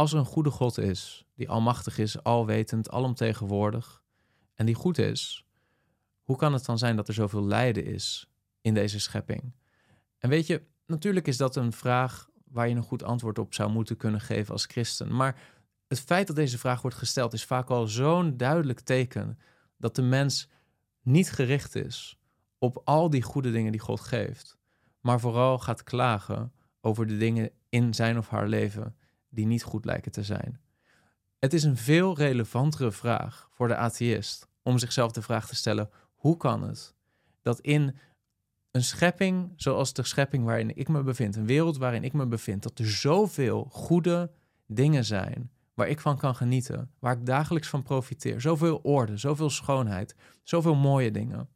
als 0.00 0.12
er 0.12 0.18
een 0.18 0.24
goede 0.24 0.50
God 0.50 0.78
is, 0.78 1.24
die 1.34 1.48
almachtig 1.48 1.98
is, 1.98 2.22
alwetend, 2.22 2.90
alomtegenwoordig 2.90 4.02
en 4.54 4.66
die 4.66 4.74
goed 4.74 4.98
is, 4.98 5.46
hoe 6.22 6.36
kan 6.36 6.52
het 6.52 6.64
dan 6.64 6.78
zijn 6.78 6.96
dat 6.96 7.08
er 7.08 7.14
zoveel 7.14 7.46
lijden 7.46 7.84
is 7.84 8.30
in 8.60 8.74
deze 8.74 9.00
schepping? 9.00 9.52
En 10.18 10.28
weet 10.28 10.46
je, 10.46 10.62
natuurlijk 10.86 11.26
is 11.26 11.36
dat 11.36 11.56
een 11.56 11.72
vraag 11.72 12.28
waar 12.44 12.68
je 12.68 12.74
een 12.74 12.82
goed 12.82 13.02
antwoord 13.02 13.38
op 13.38 13.54
zou 13.54 13.70
moeten 13.70 13.96
kunnen 13.96 14.20
geven 14.20 14.52
als 14.52 14.64
christen. 14.64 15.14
Maar 15.14 15.40
het 15.86 16.00
feit 16.00 16.26
dat 16.26 16.36
deze 16.36 16.58
vraag 16.58 16.82
wordt 16.82 16.96
gesteld 16.96 17.32
is 17.32 17.44
vaak 17.44 17.70
al 17.70 17.86
zo'n 17.86 18.36
duidelijk 18.36 18.80
teken 18.80 19.38
dat 19.76 19.94
de 19.94 20.02
mens 20.02 20.48
niet 21.02 21.32
gericht 21.32 21.74
is 21.74 22.18
op 22.58 22.82
al 22.84 23.10
die 23.10 23.22
goede 23.22 23.52
dingen 23.52 23.72
die 23.72 23.80
God 23.80 24.00
geeft, 24.00 24.58
maar 25.00 25.20
vooral 25.20 25.58
gaat 25.58 25.82
klagen 25.82 26.52
over 26.80 27.06
de 27.06 27.16
dingen 27.16 27.50
in 27.68 27.94
zijn 27.94 28.18
of 28.18 28.28
haar 28.28 28.48
leven 28.48 28.94
die 29.30 29.46
niet 29.46 29.62
goed 29.62 29.84
lijken 29.84 30.12
te 30.12 30.22
zijn. 30.22 30.60
Het 31.38 31.52
is 31.52 31.64
een 31.64 31.76
veel 31.76 32.16
relevantere 32.16 32.92
vraag 32.92 33.48
voor 33.52 33.68
de 33.68 33.76
atheïst 33.76 34.48
om 34.62 34.78
zichzelf 34.78 35.12
de 35.12 35.22
vraag 35.22 35.48
te 35.48 35.54
stellen: 35.54 35.90
hoe 36.14 36.36
kan 36.36 36.62
het 36.62 36.94
dat 37.42 37.60
in 37.60 37.96
een 38.70 38.84
schepping 38.84 39.52
zoals 39.56 39.92
de 39.92 40.02
schepping 40.02 40.44
waarin 40.44 40.76
ik 40.76 40.88
me 40.88 41.02
bevind, 41.02 41.36
een 41.36 41.46
wereld 41.46 41.76
waarin 41.76 42.04
ik 42.04 42.12
me 42.12 42.26
bevind, 42.26 42.62
dat 42.62 42.78
er 42.78 42.90
zoveel 42.90 43.68
goede 43.70 44.30
dingen 44.66 45.04
zijn 45.04 45.50
waar 45.74 45.88
ik 45.88 46.00
van 46.00 46.18
kan 46.18 46.34
genieten, 46.34 46.90
waar 46.98 47.16
ik 47.16 47.26
dagelijks 47.26 47.68
van 47.68 47.82
profiteer, 47.82 48.40
zoveel 48.40 48.80
orde, 48.82 49.16
zoveel 49.16 49.50
schoonheid, 49.50 50.14
zoveel 50.42 50.74
mooie 50.74 51.10
dingen, 51.10 51.48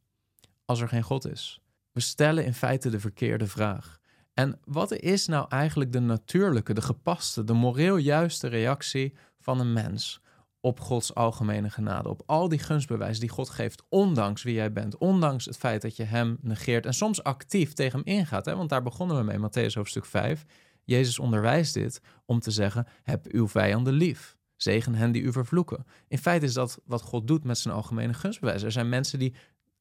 als 0.65 0.81
er 0.81 0.89
geen 0.89 1.03
God 1.03 1.27
is. 1.27 1.61
We 1.93 2.01
stellen 2.01 2.45
in 2.45 2.55
feite 2.55 2.91
de 2.91 3.01
verkeerde 3.01 3.47
vraag. 3.47 4.01
En 4.35 4.59
wat 4.65 4.93
is 4.93 5.27
nou 5.27 5.47
eigenlijk 5.49 5.93
de 5.93 6.01
natuurlijke, 6.01 6.75
de 6.75 6.83
gepaste, 6.83 7.45
de 7.45 7.53
moreel 7.53 7.97
juiste 7.97 8.49
reactie 8.49 9.15
van 9.39 9.61
een 9.61 9.73
mens 9.73 10.23
op 10.61 10.81
Gods 10.81 11.15
algemene 11.15 11.71
genade, 11.71 12.09
op 12.09 12.23
al 12.27 12.49
die 12.49 12.59
gunstbewijzen 12.59 13.21
die 13.21 13.31
God 13.31 13.51
geeft, 13.51 13.83
ondanks 13.89 14.43
wie 14.43 14.55
jij 14.55 14.73
bent, 14.73 14.97
ondanks 14.97 15.45
het 15.45 15.57
feit 15.57 15.83
dat 15.83 15.97
je 15.97 16.05
Hem 16.05 16.39
negeert 16.41 16.87
en 16.87 16.95
soms 16.95 17.23
actief 17.23 17.73
tegen 17.73 17.99
Hem 17.99 18.17
ingaat. 18.17 18.45
Hè? 18.45 18.57
Want 18.57 18.69
daar 18.69 18.83
begonnen 18.83 19.17
we 19.17 19.23
mee, 19.23 19.39
Matthäus 19.39 19.73
hoofdstuk 19.75 20.05
5. 20.05 20.45
Jezus 20.85 21.19
onderwijst 21.19 21.75
dit 21.75 22.01
om 22.25 22.41
te 22.41 22.51
zeggen: 22.51 22.87
heb 23.03 23.27
uw 23.27 23.49
vijanden 23.49 23.93
lief. 23.93 24.37
Zegen 24.57 24.95
hen 24.95 25.13
die 25.13 25.23
u 25.23 25.33
vervloeken. 25.33 25.87
In 26.09 26.19
feite 26.19 26.45
is 26.45 26.53
dat 26.53 26.81
wat 26.85 27.03
God 27.03 27.27
doet 27.27 27.45
met 27.45 27.59
zijn 27.59 27.75
algemene 27.75 28.15
gunstbewijzen. 28.15 28.67
Er 28.67 28.73
zijn 28.73 28.89
mensen 28.89 29.19
die, 29.19 29.35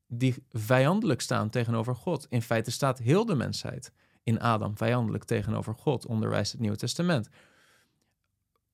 die 0.07 0.35
vijandelijk 0.49 1.21
staan 1.21 1.49
tegenover 1.49 1.95
God. 1.95 2.25
In 2.29 2.41
feite 2.41 2.71
staat 2.71 2.97
heel 2.97 3.25
de 3.25 3.35
mensheid 3.35 3.91
in 4.23 4.39
Adam 4.39 4.77
vijandelijk 4.77 5.23
tegenover 5.23 5.75
God, 5.75 6.05
onderwijst 6.05 6.51
het 6.51 6.61
Nieuwe 6.61 6.77
Testament. 6.77 7.29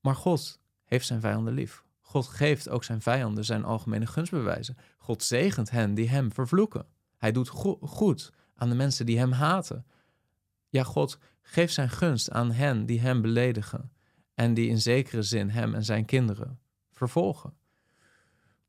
Maar 0.00 0.16
God 0.16 0.60
heeft 0.84 1.06
zijn 1.06 1.20
vijanden 1.20 1.54
lief. 1.54 1.84
God 2.00 2.26
geeft 2.26 2.68
ook 2.68 2.84
zijn 2.84 3.02
vijanden 3.02 3.44
zijn 3.44 3.64
algemene 3.64 4.06
gunstbewijzen. 4.06 4.76
God 4.98 5.22
zegent 5.22 5.70
hen 5.70 5.94
die 5.94 6.08
hem 6.08 6.32
vervloeken. 6.32 6.86
Hij 7.16 7.32
doet 7.32 7.48
goed 7.80 8.32
aan 8.54 8.68
de 8.68 8.74
mensen 8.74 9.06
die 9.06 9.18
hem 9.18 9.32
haten. 9.32 9.86
Ja, 10.68 10.82
God 10.82 11.18
geeft 11.42 11.74
zijn 11.74 11.90
gunst 11.90 12.30
aan 12.30 12.52
hen 12.52 12.86
die 12.86 13.00
hem 13.00 13.22
beledigen 13.22 13.92
en 14.34 14.54
die 14.54 14.68
in 14.68 14.80
zekere 14.80 15.22
zin 15.22 15.48
hem 15.48 15.74
en 15.74 15.84
zijn 15.84 16.04
kinderen 16.04 16.60
vervolgen. 16.90 17.54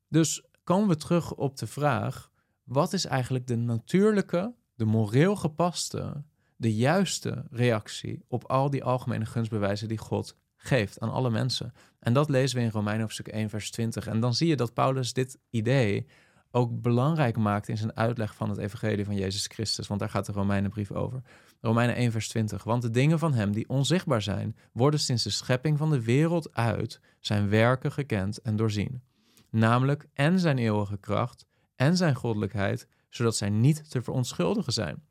Dus 0.08 0.46
komen 0.64 0.88
we 0.88 0.96
terug 0.96 1.34
op 1.34 1.58
de 1.58 1.68
vraag: 1.68 2.32
wat 2.64 2.94
is 2.94 3.06
eigenlijk 3.06 3.48
de 3.48 3.56
natuurlijke, 3.56 4.54
de 4.76 4.86
moreel 4.86 5.36
gepaste, 5.36 6.24
de 6.62 6.76
juiste 6.76 7.46
reactie 7.52 8.26
op 8.28 8.44
al 8.44 8.70
die 8.70 8.84
algemene 8.84 9.26
gunstbewijzen 9.26 9.88
die 9.88 9.98
God 9.98 10.36
geeft 10.56 11.00
aan 11.00 11.12
alle 11.12 11.30
mensen. 11.30 11.74
En 12.00 12.14
dat 12.14 12.30
lezen 12.30 12.58
we 12.58 12.64
in 12.64 12.72
Romeinen 12.72 13.02
hoofdstuk 13.02 13.28
1, 13.28 13.50
vers 13.50 13.72
20. 13.72 14.08
En 14.08 14.20
dan 14.20 14.34
zie 14.34 14.48
je 14.48 14.56
dat 14.56 14.74
Paulus 14.74 15.14
dit 15.14 15.38
idee 15.50 16.08
ook 16.52 16.82
belangrijk 16.82 17.38
maakt 17.38 17.68
in 17.68 17.78
zijn 17.78 17.96
uitleg 17.96 18.36
van 18.36 18.50
het 18.50 18.58
evangelie 18.58 19.06
van 19.06 19.16
Jezus 19.16 19.46
Christus. 19.48 19.88
Want 19.88 20.00
daar 20.00 20.10
gaat 20.10 20.26
de 20.26 20.32
Romeinenbrief 20.32 20.92
over. 20.92 21.22
Romeinen 21.62 21.96
1, 21.96 22.12
vers 22.12 22.28
20. 22.28 22.64
Want 22.64 22.82
de 22.82 22.90
dingen 22.90 23.20
van 23.20 23.34
hem 23.34 23.52
die 23.52 23.70
onzichtbaar 23.70 24.22
zijn, 24.22 24.56
worden 24.74 25.00
sinds 25.00 25.24
de 25.24 25.30
schepping 25.30 25.78
van 25.78 25.90
de 25.90 26.04
wereld 26.04 26.56
uit 26.56 27.00
zijn 27.20 27.50
werken 27.50 27.92
gekend 27.92 28.42
en 28.42 28.56
doorzien. 28.56 29.02
Namelijk 29.50 30.08
en 30.14 30.40
zijn 30.40 30.58
eeuwige 30.58 30.98
kracht 30.98 31.46
en 31.76 31.98
zijn 31.98 32.16
goddelijkheid, 32.16 32.88
zodat 33.10 33.36
zij 33.36 33.50
niet 33.50 33.90
te 33.90 34.02
verontschuldigen 34.02 34.74
zijn. 34.74 35.04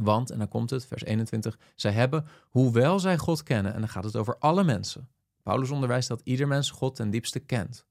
Want, 0.00 0.30
en 0.30 0.38
dan 0.38 0.48
komt 0.48 0.70
het, 0.70 0.86
vers 0.86 1.04
21, 1.04 1.58
zij 1.74 1.92
hebben, 1.92 2.26
hoewel 2.50 3.00
zij 3.00 3.18
God 3.18 3.42
kennen, 3.42 3.74
en 3.74 3.80
dan 3.80 3.88
gaat 3.88 4.04
het 4.04 4.16
over 4.16 4.38
alle 4.38 4.64
mensen. 4.64 5.08
Paulus 5.42 5.70
onderwijst 5.70 6.08
dat 6.08 6.20
ieder 6.24 6.48
mens 6.48 6.70
God 6.70 6.94
ten 6.94 7.10
diepste 7.10 7.40
kent. 7.40 7.86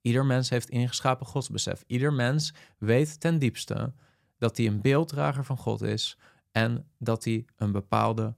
Ieder 0.00 0.26
mens 0.26 0.50
heeft 0.50 0.70
ingeschapen 0.70 1.26
godsbesef. 1.26 1.84
Ieder 1.86 2.12
mens 2.12 2.54
weet 2.78 3.20
ten 3.20 3.38
diepste 3.38 3.92
dat 4.38 4.56
hij 4.56 4.66
een 4.66 4.80
beelddrager 4.80 5.44
van 5.44 5.56
God 5.56 5.82
is 5.82 6.18
en 6.52 6.88
dat 6.98 7.24
hij 7.24 7.44
een 7.56 7.72
bepaalde 7.72 8.34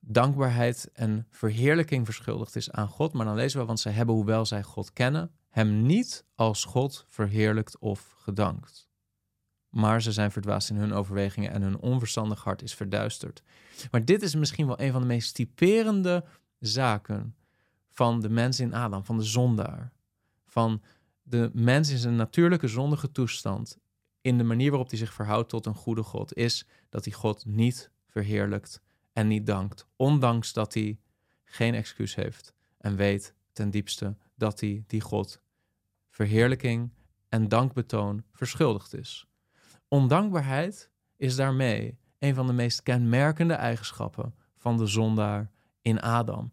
dankbaarheid 0.00 0.90
en 0.92 1.26
verheerlijking 1.30 2.04
verschuldigd 2.04 2.56
is 2.56 2.70
aan 2.70 2.88
God. 2.88 3.12
Maar 3.12 3.26
dan 3.26 3.34
lezen 3.34 3.60
we, 3.60 3.66
want 3.66 3.80
zij 3.80 3.92
hebben, 3.92 4.14
hoewel 4.14 4.46
zij 4.46 4.62
God 4.62 4.92
kennen, 4.92 5.30
hem 5.48 5.82
niet 5.82 6.24
als 6.34 6.64
God 6.64 7.04
verheerlijkt 7.08 7.78
of 7.78 8.14
gedankt 8.16 8.87
maar 9.68 10.02
ze 10.02 10.12
zijn 10.12 10.30
verdwaasd 10.30 10.70
in 10.70 10.76
hun 10.76 10.92
overwegingen 10.92 11.50
en 11.50 11.62
hun 11.62 11.78
onverstandig 11.78 12.44
hart 12.44 12.62
is 12.62 12.74
verduisterd. 12.74 13.42
Maar 13.90 14.04
dit 14.04 14.22
is 14.22 14.34
misschien 14.34 14.66
wel 14.66 14.80
een 14.80 14.92
van 14.92 15.00
de 15.00 15.06
meest 15.06 15.34
typerende 15.34 16.24
zaken 16.58 17.34
van 17.90 18.20
de 18.20 18.28
mens 18.28 18.60
in 18.60 18.74
Adam, 18.74 19.04
van 19.04 19.16
de 19.16 19.24
zondaar. 19.24 19.92
Van 20.46 20.82
de 21.22 21.50
mens 21.52 21.90
in 21.90 21.98
zijn 21.98 22.16
natuurlijke 22.16 22.68
zondige 22.68 23.12
toestand, 23.12 23.78
in 24.20 24.38
de 24.38 24.44
manier 24.44 24.70
waarop 24.70 24.88
hij 24.88 24.98
zich 24.98 25.12
verhoudt 25.12 25.48
tot 25.48 25.66
een 25.66 25.74
goede 25.74 26.02
God, 26.02 26.34
is 26.34 26.66
dat 26.88 27.04
hij 27.04 27.14
God 27.14 27.44
niet 27.46 27.90
verheerlijkt 28.06 28.80
en 29.12 29.28
niet 29.28 29.46
dankt, 29.46 29.86
ondanks 29.96 30.52
dat 30.52 30.74
hij 30.74 30.98
geen 31.44 31.74
excuus 31.74 32.14
heeft 32.14 32.54
en 32.78 32.96
weet 32.96 33.34
ten 33.52 33.70
diepste 33.70 34.16
dat 34.34 34.60
hij 34.60 34.84
die 34.86 35.00
God 35.00 35.42
verheerlijking 36.10 36.92
en 37.28 37.48
dankbetoon 37.48 38.24
verschuldigd 38.32 38.94
is. 38.94 39.27
Ondankbaarheid 39.88 40.90
is 41.16 41.36
daarmee 41.36 41.98
een 42.18 42.34
van 42.34 42.46
de 42.46 42.52
meest 42.52 42.82
kenmerkende 42.82 43.54
eigenschappen 43.54 44.34
van 44.56 44.76
de 44.76 44.86
zondaar 44.86 45.50
in 45.82 46.00
Adam. 46.00 46.52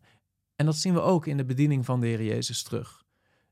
En 0.55 0.65
dat 0.65 0.75
zien 0.75 0.93
we 0.93 1.01
ook 1.01 1.25
in 1.25 1.37
de 1.37 1.45
bediening 1.45 1.85
van 1.85 1.99
de 1.99 2.07
Heer 2.07 2.23
Jezus 2.23 2.63
terug. 2.63 3.03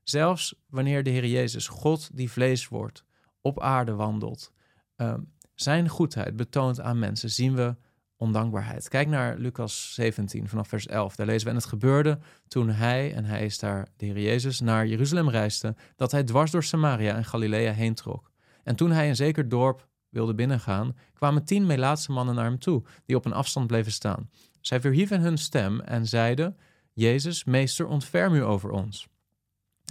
Zelfs 0.02 0.54
wanneer 0.68 1.02
de 1.02 1.10
Heer 1.10 1.26
Jezus, 1.26 1.68
God 1.68 2.16
die 2.16 2.30
vlees 2.30 2.68
wordt, 2.68 3.04
op 3.40 3.60
aarde 3.60 3.94
wandelt, 3.94 4.52
uh, 4.96 5.14
zijn 5.54 5.88
goedheid 5.88 6.36
betoont 6.36 6.80
aan 6.80 6.98
mensen, 6.98 7.30
zien 7.30 7.54
we 7.54 7.76
ondankbaarheid. 8.16 8.88
Kijk 8.88 9.08
naar 9.08 9.38
Lucas 9.38 9.94
17 9.94 10.48
vanaf 10.48 10.68
vers 10.68 10.86
11. 10.86 11.16
Daar 11.16 11.26
lezen 11.26 11.44
we: 11.44 11.50
En 11.50 11.56
het 11.56 11.66
gebeurde 11.66 12.18
toen 12.48 12.68
hij, 12.68 13.14
en 13.14 13.24
hij 13.24 13.44
is 13.44 13.58
daar 13.58 13.88
de 13.96 14.06
Heer 14.06 14.20
Jezus, 14.20 14.60
naar 14.60 14.86
Jeruzalem 14.86 15.28
reisde, 15.28 15.76
dat 15.96 16.10
hij 16.10 16.24
dwars 16.24 16.50
door 16.50 16.64
Samaria 16.64 17.14
en 17.16 17.24
Galilea 17.24 17.72
heen 17.72 17.94
trok. 17.94 18.32
En 18.64 18.76
toen 18.76 18.90
hij 18.90 19.08
een 19.08 19.16
zeker 19.16 19.48
dorp 19.48 19.88
wilde 20.08 20.34
binnengaan, 20.34 20.96
kwamen 21.12 21.44
tien 21.44 21.66
Melaatse 21.66 22.12
mannen 22.12 22.34
naar 22.34 22.44
hem 22.44 22.58
toe, 22.58 22.82
die 23.06 23.16
op 23.16 23.24
een 23.24 23.32
afstand 23.32 23.66
bleven 23.66 23.92
staan. 23.92 24.30
Zij 24.60 24.80
verhieven 24.80 25.20
hun 25.20 25.38
stem 25.38 25.80
en 25.80 26.06
zeiden: 26.06 26.56
Jezus, 26.92 27.44
meester, 27.44 27.86
ontferm 27.86 28.34
u 28.34 28.44
over 28.44 28.70
ons. 28.70 29.08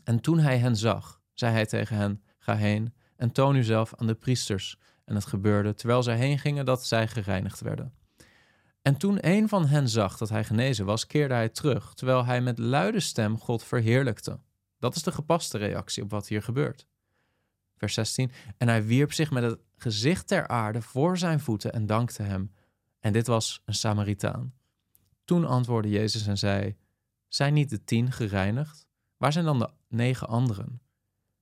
En 0.04 0.20
toen 0.20 0.40
hij 0.40 0.58
hen 0.58 0.78
zag, 0.78 1.22
zei 1.34 1.52
hij 1.52 1.66
tegen 1.66 1.98
hen: 1.98 2.24
Ga 2.38 2.56
heen 2.56 2.94
en 3.16 3.32
toon 3.32 3.56
uzelf 3.56 3.94
aan 3.96 4.08
de 4.08 4.16
priesters. 4.16 4.78
En 5.06 5.16
het 5.16 5.26
gebeurde 5.26 5.74
terwijl 5.74 6.04
zij 6.04 6.18
heen 6.18 6.40
gingen 6.40 6.66
dat 6.66 6.86
zij 6.86 7.08
gereinigd 7.08 7.62
werden. 7.62 7.94
En 8.82 8.98
toen 8.98 9.18
een 9.22 9.50
van 9.50 9.66
hen 9.66 9.90
zag 9.90 10.18
dat 10.18 10.30
hij 10.30 10.44
genezen 10.44 10.86
was, 10.86 11.08
keerde 11.08 11.34
hij 11.34 11.50
terug, 11.50 11.94
terwijl 11.94 12.26
hij 12.26 12.42
met 12.42 12.58
luide 12.58 13.00
stem 13.00 13.40
God 13.40 13.64
verheerlijkte. 13.64 14.40
Dat 14.80 14.96
is 14.96 15.04
de 15.04 15.12
gepaste 15.12 15.58
reactie 15.58 16.04
op 16.04 16.10
wat 16.10 16.28
hier 16.28 16.44
gebeurt. 16.44 16.88
Vers 17.84 17.94
16. 17.94 18.32
En 18.58 18.68
hij 18.68 18.86
wierp 18.86 19.14
zich 19.14 19.32
met 19.32 19.44
het 19.44 19.60
gezicht 19.76 20.28
ter 20.28 20.48
aarde 20.48 20.82
voor 20.82 21.18
zijn 21.18 21.40
voeten 21.40 21.74
en 21.74 21.86
dankte 21.86 22.24
hem. 22.24 22.52
En 23.00 23.14
dit 23.14 23.28
was 23.28 23.62
een 23.66 23.74
Samaritaan. 23.74 24.54
Toen 25.26 25.46
antwoordde 25.46 25.90
Jezus 25.90 26.28
en 26.28 26.38
zei: 26.38 26.76
Zijn 27.28 27.54
niet 27.54 27.70
de 27.70 27.84
tien 27.84 28.12
gereinigd? 28.12 28.88
Waar 29.18 29.32
zijn 29.32 29.46
dan 29.46 29.60
de 29.60 29.70
negen 29.88 30.28
anderen? 30.28 30.82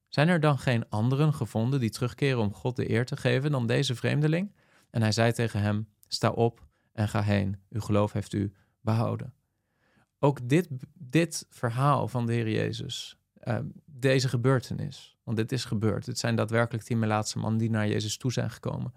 Zijn 0.08 0.28
er 0.28 0.40
dan 0.40 0.60
geen 0.60 0.90
anderen 0.90 1.34
gevonden 1.34 1.80
die 1.80 1.90
terugkeren 1.90 2.40
om 2.40 2.54
God 2.54 2.76
de 2.76 2.90
eer 2.90 3.06
te 3.06 3.18
geven 3.18 3.52
dan 3.52 3.68
deze 3.68 3.96
vreemdeling? 3.96 4.56
En 4.90 5.02
hij 5.02 5.12
zei 5.12 5.32
tegen 5.32 5.62
hem: 5.62 5.88
Sta 6.08 6.30
op 6.30 6.68
en 6.94 7.08
ga 7.08 7.22
heen. 7.22 7.62
Uw 7.70 7.82
geloof 7.82 8.12
heeft 8.12 8.34
u 8.34 8.54
behouden. 8.80 9.34
Ook 10.20 10.50
dit, 10.50 10.68
dit 10.94 11.46
verhaal 11.50 12.08
van 12.08 12.26
de 12.26 12.34
Heer 12.34 12.50
Jezus, 12.50 13.21
uh, 13.44 13.58
deze 13.86 14.30
gebeurtenis, 14.30 15.18
want 15.24 15.38
dit 15.38 15.52
is 15.52 15.66
gebeurd. 15.66 16.06
Het 16.06 16.20
zijn 16.20 16.36
daadwerkelijk 16.36 16.88
die 16.88 16.98
Melaatse 16.98 17.40
mannen 17.40 17.60
die 17.60 17.70
naar 17.70 17.88
Jezus 17.88 18.18
toe 18.18 18.32
zijn 18.32 18.52
gekomen. 18.52 18.94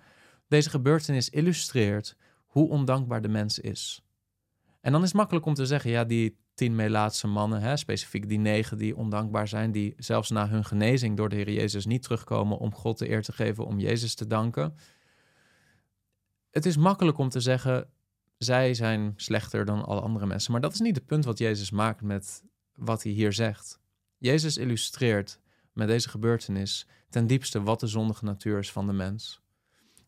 Deze 0.49 0.71
gebeurtenis 0.71 1.31
illustreert 1.31 2.17
hoe 2.47 2.69
ondankbaar 2.69 3.23
de 3.23 3.29
mens 3.29 3.59
is. 3.59 4.05
En 4.81 4.93
dan 4.93 5.03
is 5.03 5.09
het 5.09 5.17
makkelijk 5.17 5.47
om 5.47 5.55
te 5.55 5.67
zeggen, 5.67 5.91
ja, 5.91 6.05
die 6.05 6.37
tien 6.55 6.75
Melaatse 6.75 7.27
mannen, 7.27 7.61
hè, 7.61 7.77
specifiek 7.77 8.29
die 8.29 8.39
negen 8.39 8.79
die 8.79 8.97
ondankbaar 8.97 9.49
zijn, 9.49 9.73
die 9.73 9.95
zelfs 9.97 10.31
na 10.31 10.49
hun 10.49 10.65
genezing 10.65 11.17
door 11.17 11.29
de 11.29 11.37
Heer 11.37 11.51
Jezus 11.51 11.87
niet 11.87 12.03
terugkomen 12.03 12.59
om 12.59 12.75
God 12.75 12.99
de 12.99 13.11
eer 13.11 13.23
te 13.23 13.33
geven, 13.33 13.67
om 13.67 13.79
Jezus 13.79 14.15
te 14.15 14.27
danken. 14.27 14.77
Het 16.51 16.67
is 16.67 16.77
makkelijk 16.77 17.19
om 17.19 17.29
te 17.29 17.41
zeggen, 17.41 17.89
zij 18.39 18.75
zijn 18.75 19.13
slechter 19.17 19.65
dan 19.65 19.85
alle 19.85 20.01
andere 20.01 20.27
mensen. 20.27 20.53
Maar 20.53 20.61
dat 20.61 20.73
is 20.73 20.81
niet 20.81 20.97
het 20.97 21.07
punt 21.07 21.25
wat 21.25 21.39
Jezus 21.39 21.71
maakt 21.71 22.03
met 22.03 22.43
wat 22.75 23.03
hij 23.03 23.13
hier 23.13 23.33
zegt. 23.33 23.81
Jezus 24.25 24.57
illustreert 24.57 25.38
met 25.73 25.88
deze 25.88 26.09
gebeurtenis 26.09 26.87
ten 27.09 27.26
diepste 27.26 27.62
wat 27.62 27.81
de 27.81 27.87
zondige 27.87 28.25
natuur 28.25 28.59
is 28.59 28.73
van 28.73 28.87
de 28.87 28.93
mens. 28.93 29.40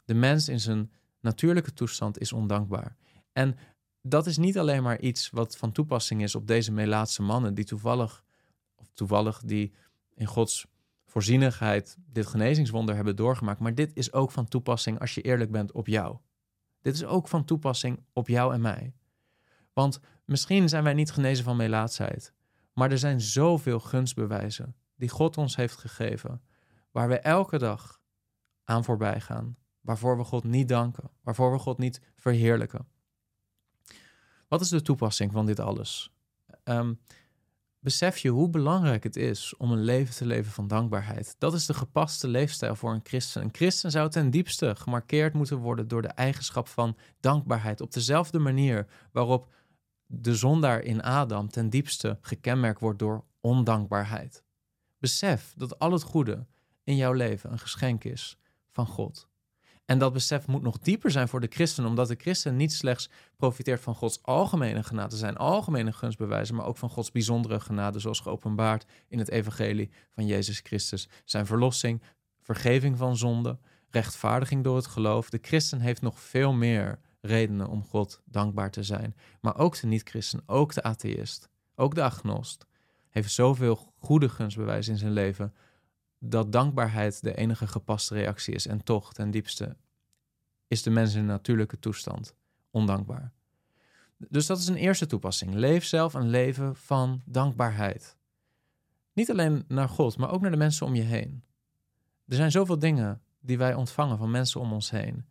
De 0.04 0.14
mens 0.14 0.48
in 0.48 0.60
zijn 0.60 0.92
natuurlijke 1.20 1.72
toestand 1.72 2.18
is 2.18 2.32
ondankbaar. 2.32 2.96
En 3.32 3.56
dat 4.02 4.26
is 4.26 4.36
niet 4.36 4.58
alleen 4.58 4.82
maar 4.82 5.00
iets 5.00 5.30
wat 5.30 5.56
van 5.56 5.72
toepassing 5.72 6.22
is 6.22 6.34
op 6.34 6.46
deze 6.46 6.72
Melaatse 6.72 7.22
mannen, 7.22 7.54
die 7.54 7.64
toevallig, 7.64 8.24
of 8.74 8.90
toevallig 8.92 9.42
die 9.44 9.72
in 10.14 10.26
Gods 10.26 10.66
voorzienigheid 11.04 11.96
dit 12.12 12.26
genezingswonder 12.26 12.94
hebben 12.94 13.16
doorgemaakt, 13.16 13.60
maar 13.60 13.74
dit 13.74 13.90
is 13.94 14.12
ook 14.12 14.30
van 14.30 14.48
toepassing 14.48 15.00
als 15.00 15.14
je 15.14 15.22
eerlijk 15.22 15.50
bent 15.50 15.72
op 15.72 15.86
jou. 15.86 16.16
Dit 16.80 16.94
is 16.94 17.04
ook 17.04 17.28
van 17.28 17.44
toepassing 17.44 18.04
op 18.12 18.28
jou 18.28 18.54
en 18.54 18.60
mij. 18.60 18.94
Want 19.72 20.00
misschien 20.24 20.68
zijn 20.68 20.84
wij 20.84 20.94
niet 20.94 21.12
genezen 21.12 21.44
van 21.44 21.56
melaatsheid, 21.56 22.34
maar 22.76 22.90
er 22.90 22.98
zijn 22.98 23.20
zoveel 23.20 23.80
gunstbewijzen 23.80 24.76
die 24.94 25.08
God 25.08 25.36
ons 25.36 25.56
heeft 25.56 25.76
gegeven, 25.76 26.42
waar 26.90 27.08
we 27.08 27.18
elke 27.18 27.58
dag 27.58 28.00
aan 28.64 28.84
voorbij 28.84 29.20
gaan, 29.20 29.56
waarvoor 29.80 30.16
we 30.16 30.24
God 30.24 30.44
niet 30.44 30.68
danken, 30.68 31.10
waarvoor 31.22 31.52
we 31.52 31.58
God 31.58 31.78
niet 31.78 32.00
verheerlijken. 32.16 32.86
Wat 34.48 34.60
is 34.60 34.68
de 34.68 34.82
toepassing 34.82 35.32
van 35.32 35.46
dit 35.46 35.60
alles? 35.60 36.12
Um, 36.64 37.00
besef 37.80 38.18
je 38.18 38.28
hoe 38.28 38.50
belangrijk 38.50 39.02
het 39.02 39.16
is 39.16 39.56
om 39.56 39.72
een 39.72 39.82
leven 39.82 40.14
te 40.14 40.26
leven 40.26 40.52
van 40.52 40.66
dankbaarheid. 40.66 41.34
Dat 41.38 41.54
is 41.54 41.66
de 41.66 41.74
gepaste 41.74 42.28
leefstijl 42.28 42.74
voor 42.74 42.92
een 42.92 43.04
christen. 43.04 43.42
Een 43.42 43.54
christen 43.54 43.90
zou 43.90 44.10
ten 44.10 44.30
diepste 44.30 44.76
gemarkeerd 44.76 45.34
moeten 45.34 45.58
worden 45.58 45.88
door 45.88 46.02
de 46.02 46.08
eigenschap 46.08 46.68
van 46.68 46.96
dankbaarheid. 47.20 47.80
Op 47.80 47.92
dezelfde 47.92 48.38
manier 48.38 48.86
waarop 49.12 49.54
de 50.06 50.34
zondaar 50.34 50.80
in 50.80 51.02
Adam 51.02 51.48
ten 51.48 51.70
diepste 51.70 52.18
gekenmerkt 52.20 52.80
wordt 52.80 52.98
door 52.98 53.24
ondankbaarheid. 53.40 54.44
Besef 54.98 55.52
dat 55.56 55.78
al 55.78 55.92
het 55.92 56.02
goede 56.02 56.46
in 56.84 56.96
jouw 56.96 57.12
leven 57.12 57.52
een 57.52 57.58
geschenk 57.58 58.04
is 58.04 58.38
van 58.70 58.86
God. 58.86 59.28
En 59.84 59.98
dat 59.98 60.12
besef 60.12 60.46
moet 60.46 60.62
nog 60.62 60.78
dieper 60.78 61.10
zijn 61.10 61.28
voor 61.28 61.40
de 61.40 61.50
christen, 61.50 61.86
omdat 61.86 62.08
de 62.08 62.14
christen 62.18 62.56
niet 62.56 62.72
slechts 62.72 63.10
profiteert 63.36 63.80
van 63.80 63.94
Gods 63.94 64.22
algemene 64.22 64.82
genade, 64.82 65.16
zijn 65.16 65.36
algemene 65.36 65.92
gunstbewijzen, 65.92 66.54
maar 66.54 66.66
ook 66.66 66.76
van 66.76 66.90
Gods 66.90 67.12
bijzondere 67.12 67.60
genade, 67.60 67.98
zoals 67.98 68.20
geopenbaard 68.20 68.86
in 69.08 69.18
het 69.18 69.30
evangelie 69.30 69.90
van 70.14 70.26
Jezus 70.26 70.60
Christus. 70.60 71.08
Zijn 71.24 71.46
verlossing, 71.46 72.02
vergeving 72.40 72.98
van 72.98 73.16
zonde, 73.16 73.58
rechtvaardiging 73.90 74.64
door 74.64 74.76
het 74.76 74.86
geloof. 74.86 75.30
De 75.30 75.38
christen 75.42 75.80
heeft 75.80 76.02
nog 76.02 76.20
veel 76.20 76.52
meer 76.52 76.98
redenen 77.26 77.68
om 77.68 77.84
God 77.84 78.22
dankbaar 78.24 78.70
te 78.70 78.82
zijn. 78.82 79.16
Maar 79.40 79.58
ook 79.58 79.80
de 79.80 79.86
niet-christen, 79.86 80.42
ook 80.46 80.74
de 80.74 80.82
atheïst, 80.82 81.48
ook 81.74 81.94
de 81.94 82.02
agnost, 82.02 82.66
heeft 83.10 83.32
zoveel 83.32 83.92
goede 83.98 84.28
gunstbewijzen 84.28 84.92
in 84.92 84.98
zijn 84.98 85.12
leven 85.12 85.54
dat 86.18 86.52
dankbaarheid 86.52 87.22
de 87.22 87.34
enige 87.34 87.66
gepaste 87.66 88.14
reactie 88.14 88.54
is. 88.54 88.66
En 88.66 88.84
toch, 88.84 89.12
ten 89.12 89.30
diepste, 89.30 89.76
is 90.68 90.82
de 90.82 90.90
mens 90.90 91.14
in 91.14 91.20
een 91.20 91.26
natuurlijke 91.26 91.78
toestand 91.78 92.34
ondankbaar. 92.70 93.32
Dus 94.18 94.46
dat 94.46 94.58
is 94.58 94.66
een 94.66 94.76
eerste 94.76 95.06
toepassing. 95.06 95.54
Leef 95.54 95.84
zelf 95.84 96.14
een 96.14 96.28
leven 96.28 96.76
van 96.76 97.22
dankbaarheid. 97.24 98.16
Niet 99.12 99.30
alleen 99.30 99.64
naar 99.68 99.88
God, 99.88 100.16
maar 100.16 100.30
ook 100.30 100.40
naar 100.40 100.50
de 100.50 100.56
mensen 100.56 100.86
om 100.86 100.94
je 100.94 101.02
heen. 101.02 101.44
Er 102.26 102.36
zijn 102.36 102.50
zoveel 102.50 102.78
dingen 102.78 103.22
die 103.40 103.58
wij 103.58 103.74
ontvangen 103.74 104.18
van 104.18 104.30
mensen 104.30 104.60
om 104.60 104.72
ons 104.72 104.90
heen. 104.90 105.26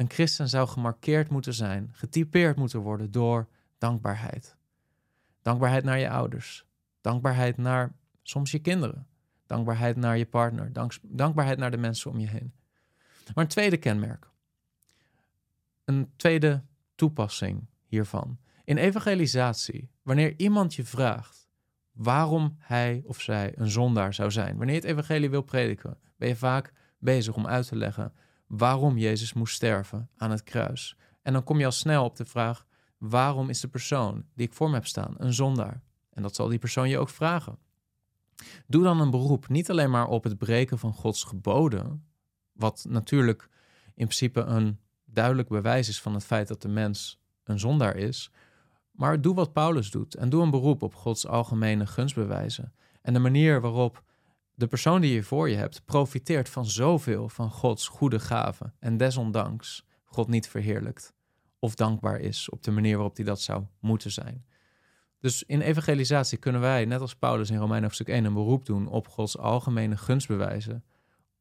Een 0.00 0.10
christen 0.10 0.48
zou 0.48 0.68
gemarkeerd 0.68 1.30
moeten 1.30 1.54
zijn, 1.54 1.90
getypeerd 1.92 2.56
moeten 2.56 2.80
worden 2.80 3.10
door 3.10 3.48
dankbaarheid. 3.78 4.56
Dankbaarheid 5.42 5.84
naar 5.84 5.98
je 5.98 6.10
ouders. 6.10 6.66
Dankbaarheid 7.00 7.56
naar 7.56 7.92
soms 8.22 8.50
je 8.50 8.58
kinderen. 8.58 9.06
Dankbaarheid 9.46 9.96
naar 9.96 10.18
je 10.18 10.26
partner. 10.26 10.72
Dank, 10.72 10.92
dankbaarheid 11.02 11.58
naar 11.58 11.70
de 11.70 11.76
mensen 11.76 12.10
om 12.10 12.18
je 12.18 12.26
heen. 12.26 12.52
Maar 13.34 13.44
een 13.44 13.50
tweede 13.50 13.76
kenmerk. 13.76 14.30
Een 15.84 16.12
tweede 16.16 16.62
toepassing 16.94 17.66
hiervan. 17.86 18.38
In 18.64 18.76
evangelisatie, 18.76 19.90
wanneer 20.02 20.34
iemand 20.36 20.74
je 20.74 20.84
vraagt 20.84 21.48
waarom 21.92 22.56
hij 22.58 23.02
of 23.04 23.20
zij 23.20 23.52
een 23.56 23.70
zondaar 23.70 24.14
zou 24.14 24.30
zijn, 24.30 24.56
wanneer 24.56 24.74
je 24.74 24.80
het 24.80 24.90
evangelie 24.90 25.30
wil 25.30 25.42
prediken, 25.42 25.98
ben 26.16 26.28
je 26.28 26.36
vaak 26.36 26.72
bezig 26.98 27.34
om 27.34 27.46
uit 27.46 27.66
te 27.66 27.76
leggen 27.76 28.12
waarom 28.50 28.98
Jezus 28.98 29.32
moest 29.32 29.54
sterven 29.54 30.10
aan 30.16 30.30
het 30.30 30.42
kruis. 30.42 30.96
En 31.22 31.32
dan 31.32 31.44
kom 31.44 31.58
je 31.58 31.64
al 31.64 31.72
snel 31.72 32.04
op 32.04 32.16
de 32.16 32.24
vraag: 32.24 32.66
waarom 32.98 33.48
is 33.48 33.60
de 33.60 33.68
persoon 33.68 34.24
die 34.34 34.46
ik 34.46 34.54
voor 34.54 34.68
me 34.68 34.74
heb 34.74 34.86
staan 34.86 35.14
een 35.16 35.32
zondaar? 35.32 35.82
En 36.10 36.22
dat 36.22 36.34
zal 36.34 36.48
die 36.48 36.58
persoon 36.58 36.88
je 36.88 36.98
ook 36.98 37.08
vragen. 37.08 37.58
Doe 38.66 38.82
dan 38.82 39.00
een 39.00 39.10
beroep 39.10 39.48
niet 39.48 39.70
alleen 39.70 39.90
maar 39.90 40.06
op 40.06 40.24
het 40.24 40.38
breken 40.38 40.78
van 40.78 40.92
Gods 40.92 41.24
geboden, 41.24 42.06
wat 42.52 42.86
natuurlijk 42.88 43.48
in 43.86 44.06
principe 44.06 44.40
een 44.40 44.78
duidelijk 45.04 45.48
bewijs 45.48 45.88
is 45.88 46.00
van 46.00 46.14
het 46.14 46.24
feit 46.24 46.48
dat 46.48 46.62
de 46.62 46.68
mens 46.68 47.20
een 47.44 47.58
zondaar 47.58 47.96
is, 47.96 48.30
maar 48.90 49.20
doe 49.20 49.34
wat 49.34 49.52
Paulus 49.52 49.90
doet 49.90 50.14
en 50.14 50.28
doe 50.28 50.42
een 50.42 50.50
beroep 50.50 50.82
op 50.82 50.94
Gods 50.94 51.26
algemene 51.26 51.86
gunstbewijzen 51.86 52.72
en 53.02 53.12
de 53.12 53.18
manier 53.18 53.60
waarop 53.60 54.02
de 54.60 54.66
persoon 54.66 55.00
die 55.00 55.14
je 55.14 55.22
voor 55.22 55.48
je 55.48 55.56
hebt 55.56 55.84
profiteert 55.84 56.48
van 56.48 56.66
zoveel 56.66 57.28
van 57.28 57.50
Gods 57.50 57.88
goede 57.88 58.20
gaven 58.20 58.74
en 58.78 58.96
desondanks 58.96 59.84
God 60.04 60.28
niet 60.28 60.48
verheerlijkt 60.48 61.14
of 61.58 61.74
dankbaar 61.74 62.20
is 62.20 62.48
op 62.48 62.62
de 62.62 62.70
manier 62.70 62.94
waarop 62.94 63.16
hij 63.16 63.24
dat 63.24 63.40
zou 63.40 63.64
moeten 63.78 64.10
zijn. 64.10 64.44
Dus 65.20 65.42
in 65.42 65.60
evangelisatie 65.60 66.38
kunnen 66.38 66.60
wij, 66.60 66.84
net 66.84 67.00
als 67.00 67.16
Paulus 67.16 67.50
in 67.50 67.56
Romeinen 67.56 67.82
hoofdstuk 67.82 68.08
1, 68.08 68.24
een 68.24 68.32
beroep 68.32 68.66
doen 68.66 68.86
op 68.88 69.08
Gods 69.08 69.38
algemene 69.38 69.96
gunstbewijzen. 69.96 70.84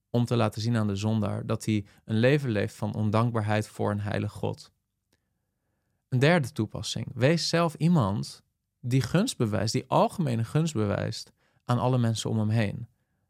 Om 0.10 0.25
te 0.25 0.36
laten 0.36 0.62
zien 0.62 0.77
aan 0.77 0.88
de 0.88 0.95
zondaar 0.95 1.45
dat 1.45 1.65
hij 1.65 1.86
een 2.05 2.19
leven 2.19 2.49
leeft 2.49 2.75
van 2.75 2.93
ondankbaarheid 2.93 3.67
voor 3.67 3.91
een 3.91 4.01
heilig 4.01 4.32
God. 4.32 4.71
Een 6.10 6.19
derde 6.19 6.51
toepassing. 6.51 7.08
Wees 7.13 7.49
zelf 7.49 7.73
iemand 7.73 8.43
die 8.79 9.01
gunst 9.01 9.38
bewijst, 9.38 9.73
die 9.73 9.88
algemene 9.88 10.43
gunst 10.43 10.73
bewijst 10.73 11.32
aan 11.65 11.79
alle 11.79 11.97
mensen 11.97 12.29
om 12.29 12.39
hem 12.39 12.49
heen. 12.49 12.88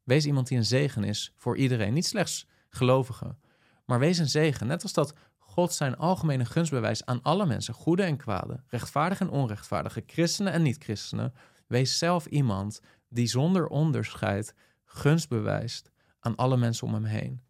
Wees 0.09 0.25
iemand 0.25 0.47
die 0.47 0.57
een 0.57 0.65
zegen 0.65 1.03
is 1.03 1.33
voor 1.37 1.57
iedereen, 1.57 1.93
niet 1.93 2.05
slechts 2.05 2.47
gelovigen, 2.69 3.37
maar 3.85 3.99
wees 3.99 4.17
een 4.17 4.29
zegen. 4.29 4.67
Net 4.67 4.83
als 4.83 4.93
dat 4.93 5.13
God 5.37 5.73
zijn 5.73 5.97
algemene 5.97 6.45
gunstbewijs 6.45 7.05
aan 7.05 7.21
alle 7.21 7.45
mensen, 7.45 7.73
goede 7.73 8.03
en 8.03 8.17
kwade, 8.17 8.63
rechtvaardige 8.67 9.23
en 9.23 9.29
onrechtvaardige, 9.29 10.03
christenen 10.05 10.53
en 10.53 10.61
niet-christenen. 10.61 11.33
Wees 11.67 11.97
zelf 11.97 12.25
iemand 12.25 12.81
die 13.09 13.27
zonder 13.27 13.67
onderscheid 13.67 14.55
gunst 14.85 15.29
bewijst 15.29 15.91
aan 16.19 16.35
alle 16.35 16.57
mensen 16.57 16.87
om 16.87 16.93
hem 16.93 17.03
heen. 17.03 17.41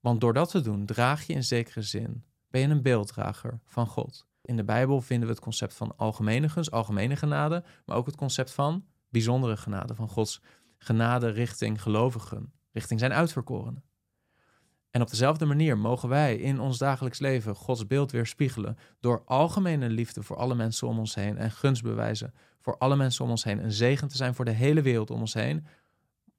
Want 0.00 0.20
door 0.20 0.32
dat 0.32 0.50
te 0.50 0.60
doen, 0.60 0.86
draag 0.86 1.26
je 1.26 1.32
in 1.32 1.44
zekere 1.44 1.82
zin, 1.82 2.24
ben 2.50 2.60
je 2.60 2.68
een 2.68 2.82
beelddrager 2.82 3.60
van 3.64 3.86
God. 3.86 4.26
In 4.42 4.56
de 4.56 4.64
Bijbel 4.64 5.00
vinden 5.00 5.28
we 5.28 5.34
het 5.34 5.42
concept 5.42 5.74
van 5.74 5.96
algemene 5.96 6.48
gunst, 6.48 6.70
algemene 6.70 7.16
genade, 7.16 7.64
maar 7.84 7.96
ook 7.96 8.06
het 8.06 8.16
concept 8.16 8.50
van 8.50 8.84
bijzondere 9.08 9.56
genade, 9.56 9.94
van 9.94 10.08
Gods 10.08 10.40
genade 10.82 11.28
richting 11.28 11.82
gelovigen, 11.82 12.52
richting 12.72 13.00
zijn 13.00 13.12
uitverkorenen. 13.12 13.84
En 14.90 15.02
op 15.02 15.10
dezelfde 15.10 15.44
manier 15.44 15.78
mogen 15.78 16.08
wij 16.08 16.36
in 16.36 16.60
ons 16.60 16.78
dagelijks 16.78 17.18
leven 17.18 17.54
Gods 17.54 17.86
beeld 17.86 18.10
weerspiegelen 18.10 18.78
door 19.00 19.22
algemene 19.24 19.88
liefde 19.88 20.22
voor 20.22 20.36
alle 20.36 20.54
mensen 20.54 20.88
om 20.88 20.98
ons 20.98 21.14
heen 21.14 21.36
en 21.36 21.50
gunst 21.50 21.82
bewijzen 21.82 22.34
voor 22.60 22.78
alle 22.78 22.96
mensen 22.96 23.24
om 23.24 23.30
ons 23.30 23.44
heen. 23.44 23.64
Een 23.64 23.72
zegen 23.72 24.08
te 24.08 24.16
zijn 24.16 24.34
voor 24.34 24.44
de 24.44 24.50
hele 24.50 24.82
wereld 24.82 25.10
om 25.10 25.20
ons 25.20 25.34
heen, 25.34 25.66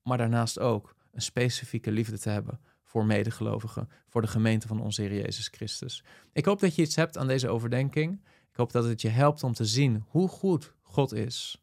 maar 0.04 0.18
daarnaast 0.18 0.60
ook 0.60 0.96
een 1.12 1.22
specifieke 1.22 1.92
liefde 1.92 2.20
te 2.20 2.30
hebben 2.30 2.60
voor 2.84 3.06
medegelovigen, 3.06 3.90
voor 4.08 4.22
de 4.22 4.28
gemeente 4.28 4.68
van 4.68 4.82
onze 4.82 5.02
Heer 5.02 5.22
Jezus 5.22 5.48
Christus. 5.48 6.04
Ik 6.34 6.46
hoop 6.46 6.60
dat 6.60 6.76
je 6.76 6.82
iets 6.82 6.96
hebt 6.96 7.18
aan 7.18 7.28
deze 7.28 7.50
overdenking. 7.50 8.22
Ik 8.50 8.56
hoop 8.56 8.72
dat 8.72 8.84
het 8.84 9.02
je 9.02 9.10
helpt 9.10 9.44
om 9.44 9.54
te 9.54 9.66
zien 9.66 10.04
hoe 10.08 10.28
goed 10.28 10.74
God 10.82 11.14
is 11.14 11.62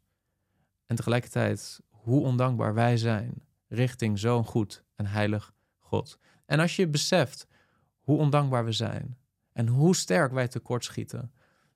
en 0.87 0.97
tegelijkertijd 0.97 1.81
hoe 2.09 2.23
ondankbaar 2.23 2.75
wij 2.75 2.97
zijn 2.97 3.47
richting 3.67 4.19
zo'n 4.19 4.45
goed 4.45 4.85
en 4.95 5.07
heilig 5.07 5.53
God. 5.79 6.19
En 6.47 6.61
als 6.61 6.77
je 6.77 6.89
beseft 6.89 7.47
hoe 8.01 8.19
ondankbaar 8.19 8.65
we 8.65 8.73
zijn 8.73 9.19
en 9.53 9.67
hoe 9.67 9.97
sterk 9.97 10.33
wij 10.33 10.49
tekortschieten 10.49 11.33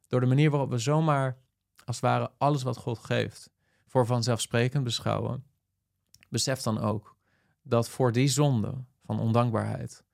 door 0.08 0.20
de 0.20 0.26
manier 0.26 0.50
waarop 0.50 0.70
we 0.70 0.78
zomaar 0.78 1.38
als 1.84 1.96
het 1.96 2.04
ware 2.04 2.30
alles 2.38 2.62
wat 2.62 2.76
God 2.76 2.98
geeft 2.98 3.50
voor 3.86 4.06
vanzelfsprekend 4.06 4.84
beschouwen, 4.84 5.44
besef 6.28 6.62
dan 6.62 6.78
ook 6.78 7.16
dat 7.62 7.88
voor 7.88 8.12
die 8.12 8.28
zonde 8.28 8.84
van 9.04 9.20
ondankbaarheid 9.20 10.04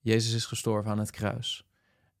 Jezus 0.00 0.34
is 0.34 0.46
gestorven 0.46 0.90
aan 0.90 0.98
het 0.98 1.10
kruis. 1.10 1.64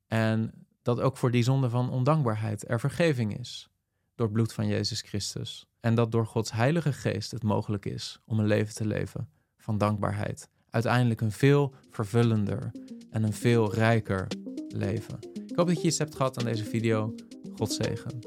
En 0.06 0.66
dat 0.82 1.00
ook 1.00 1.16
voor 1.16 1.30
die 1.30 1.42
zonde 1.42 1.70
van 1.70 1.90
ondankbaarheid 1.90 2.68
er 2.68 2.80
vergeving 2.80 3.38
is 3.38 3.68
door 4.14 4.26
het 4.26 4.34
bloed 4.34 4.52
van 4.52 4.66
Jezus 4.66 5.00
Christus. 5.00 5.67
En 5.80 5.94
dat 5.94 6.12
door 6.12 6.26
Gods 6.26 6.52
Heilige 6.52 6.92
Geest 6.92 7.30
het 7.30 7.42
mogelijk 7.42 7.86
is 7.86 8.20
om 8.24 8.38
een 8.38 8.46
leven 8.46 8.74
te 8.74 8.86
leven 8.86 9.28
van 9.56 9.78
dankbaarheid 9.78 10.48
uiteindelijk 10.70 11.20
een 11.20 11.32
veel 11.32 11.74
vervullender 11.90 12.70
en 13.10 13.22
een 13.22 13.32
veel 13.32 13.74
rijker 13.74 14.26
leven. 14.68 15.18
Ik 15.46 15.56
hoop 15.56 15.66
dat 15.66 15.80
je 15.80 15.86
iets 15.86 15.98
hebt 15.98 16.14
gehad 16.14 16.38
aan 16.38 16.44
deze 16.44 16.64
video. 16.64 17.14
God 17.56 17.72
zegen. 17.72 18.18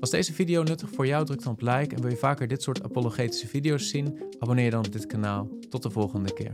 Was 0.00 0.10
deze 0.10 0.32
video 0.32 0.62
nuttig 0.62 0.90
voor 0.90 1.06
jou? 1.06 1.24
Druk 1.24 1.42
dan 1.42 1.52
op 1.52 1.60
like 1.60 1.94
en 1.94 2.00
wil 2.00 2.10
je 2.10 2.16
vaker 2.16 2.48
dit 2.48 2.62
soort 2.62 2.82
apologetische 2.82 3.46
video's 3.46 3.88
zien? 3.88 4.22
Abonneer 4.38 4.64
je 4.64 4.70
dan 4.70 4.86
op 4.86 4.92
dit 4.92 5.06
kanaal. 5.06 5.48
Tot 5.68 5.82
de 5.82 5.90
volgende 5.90 6.32
keer. 6.32 6.50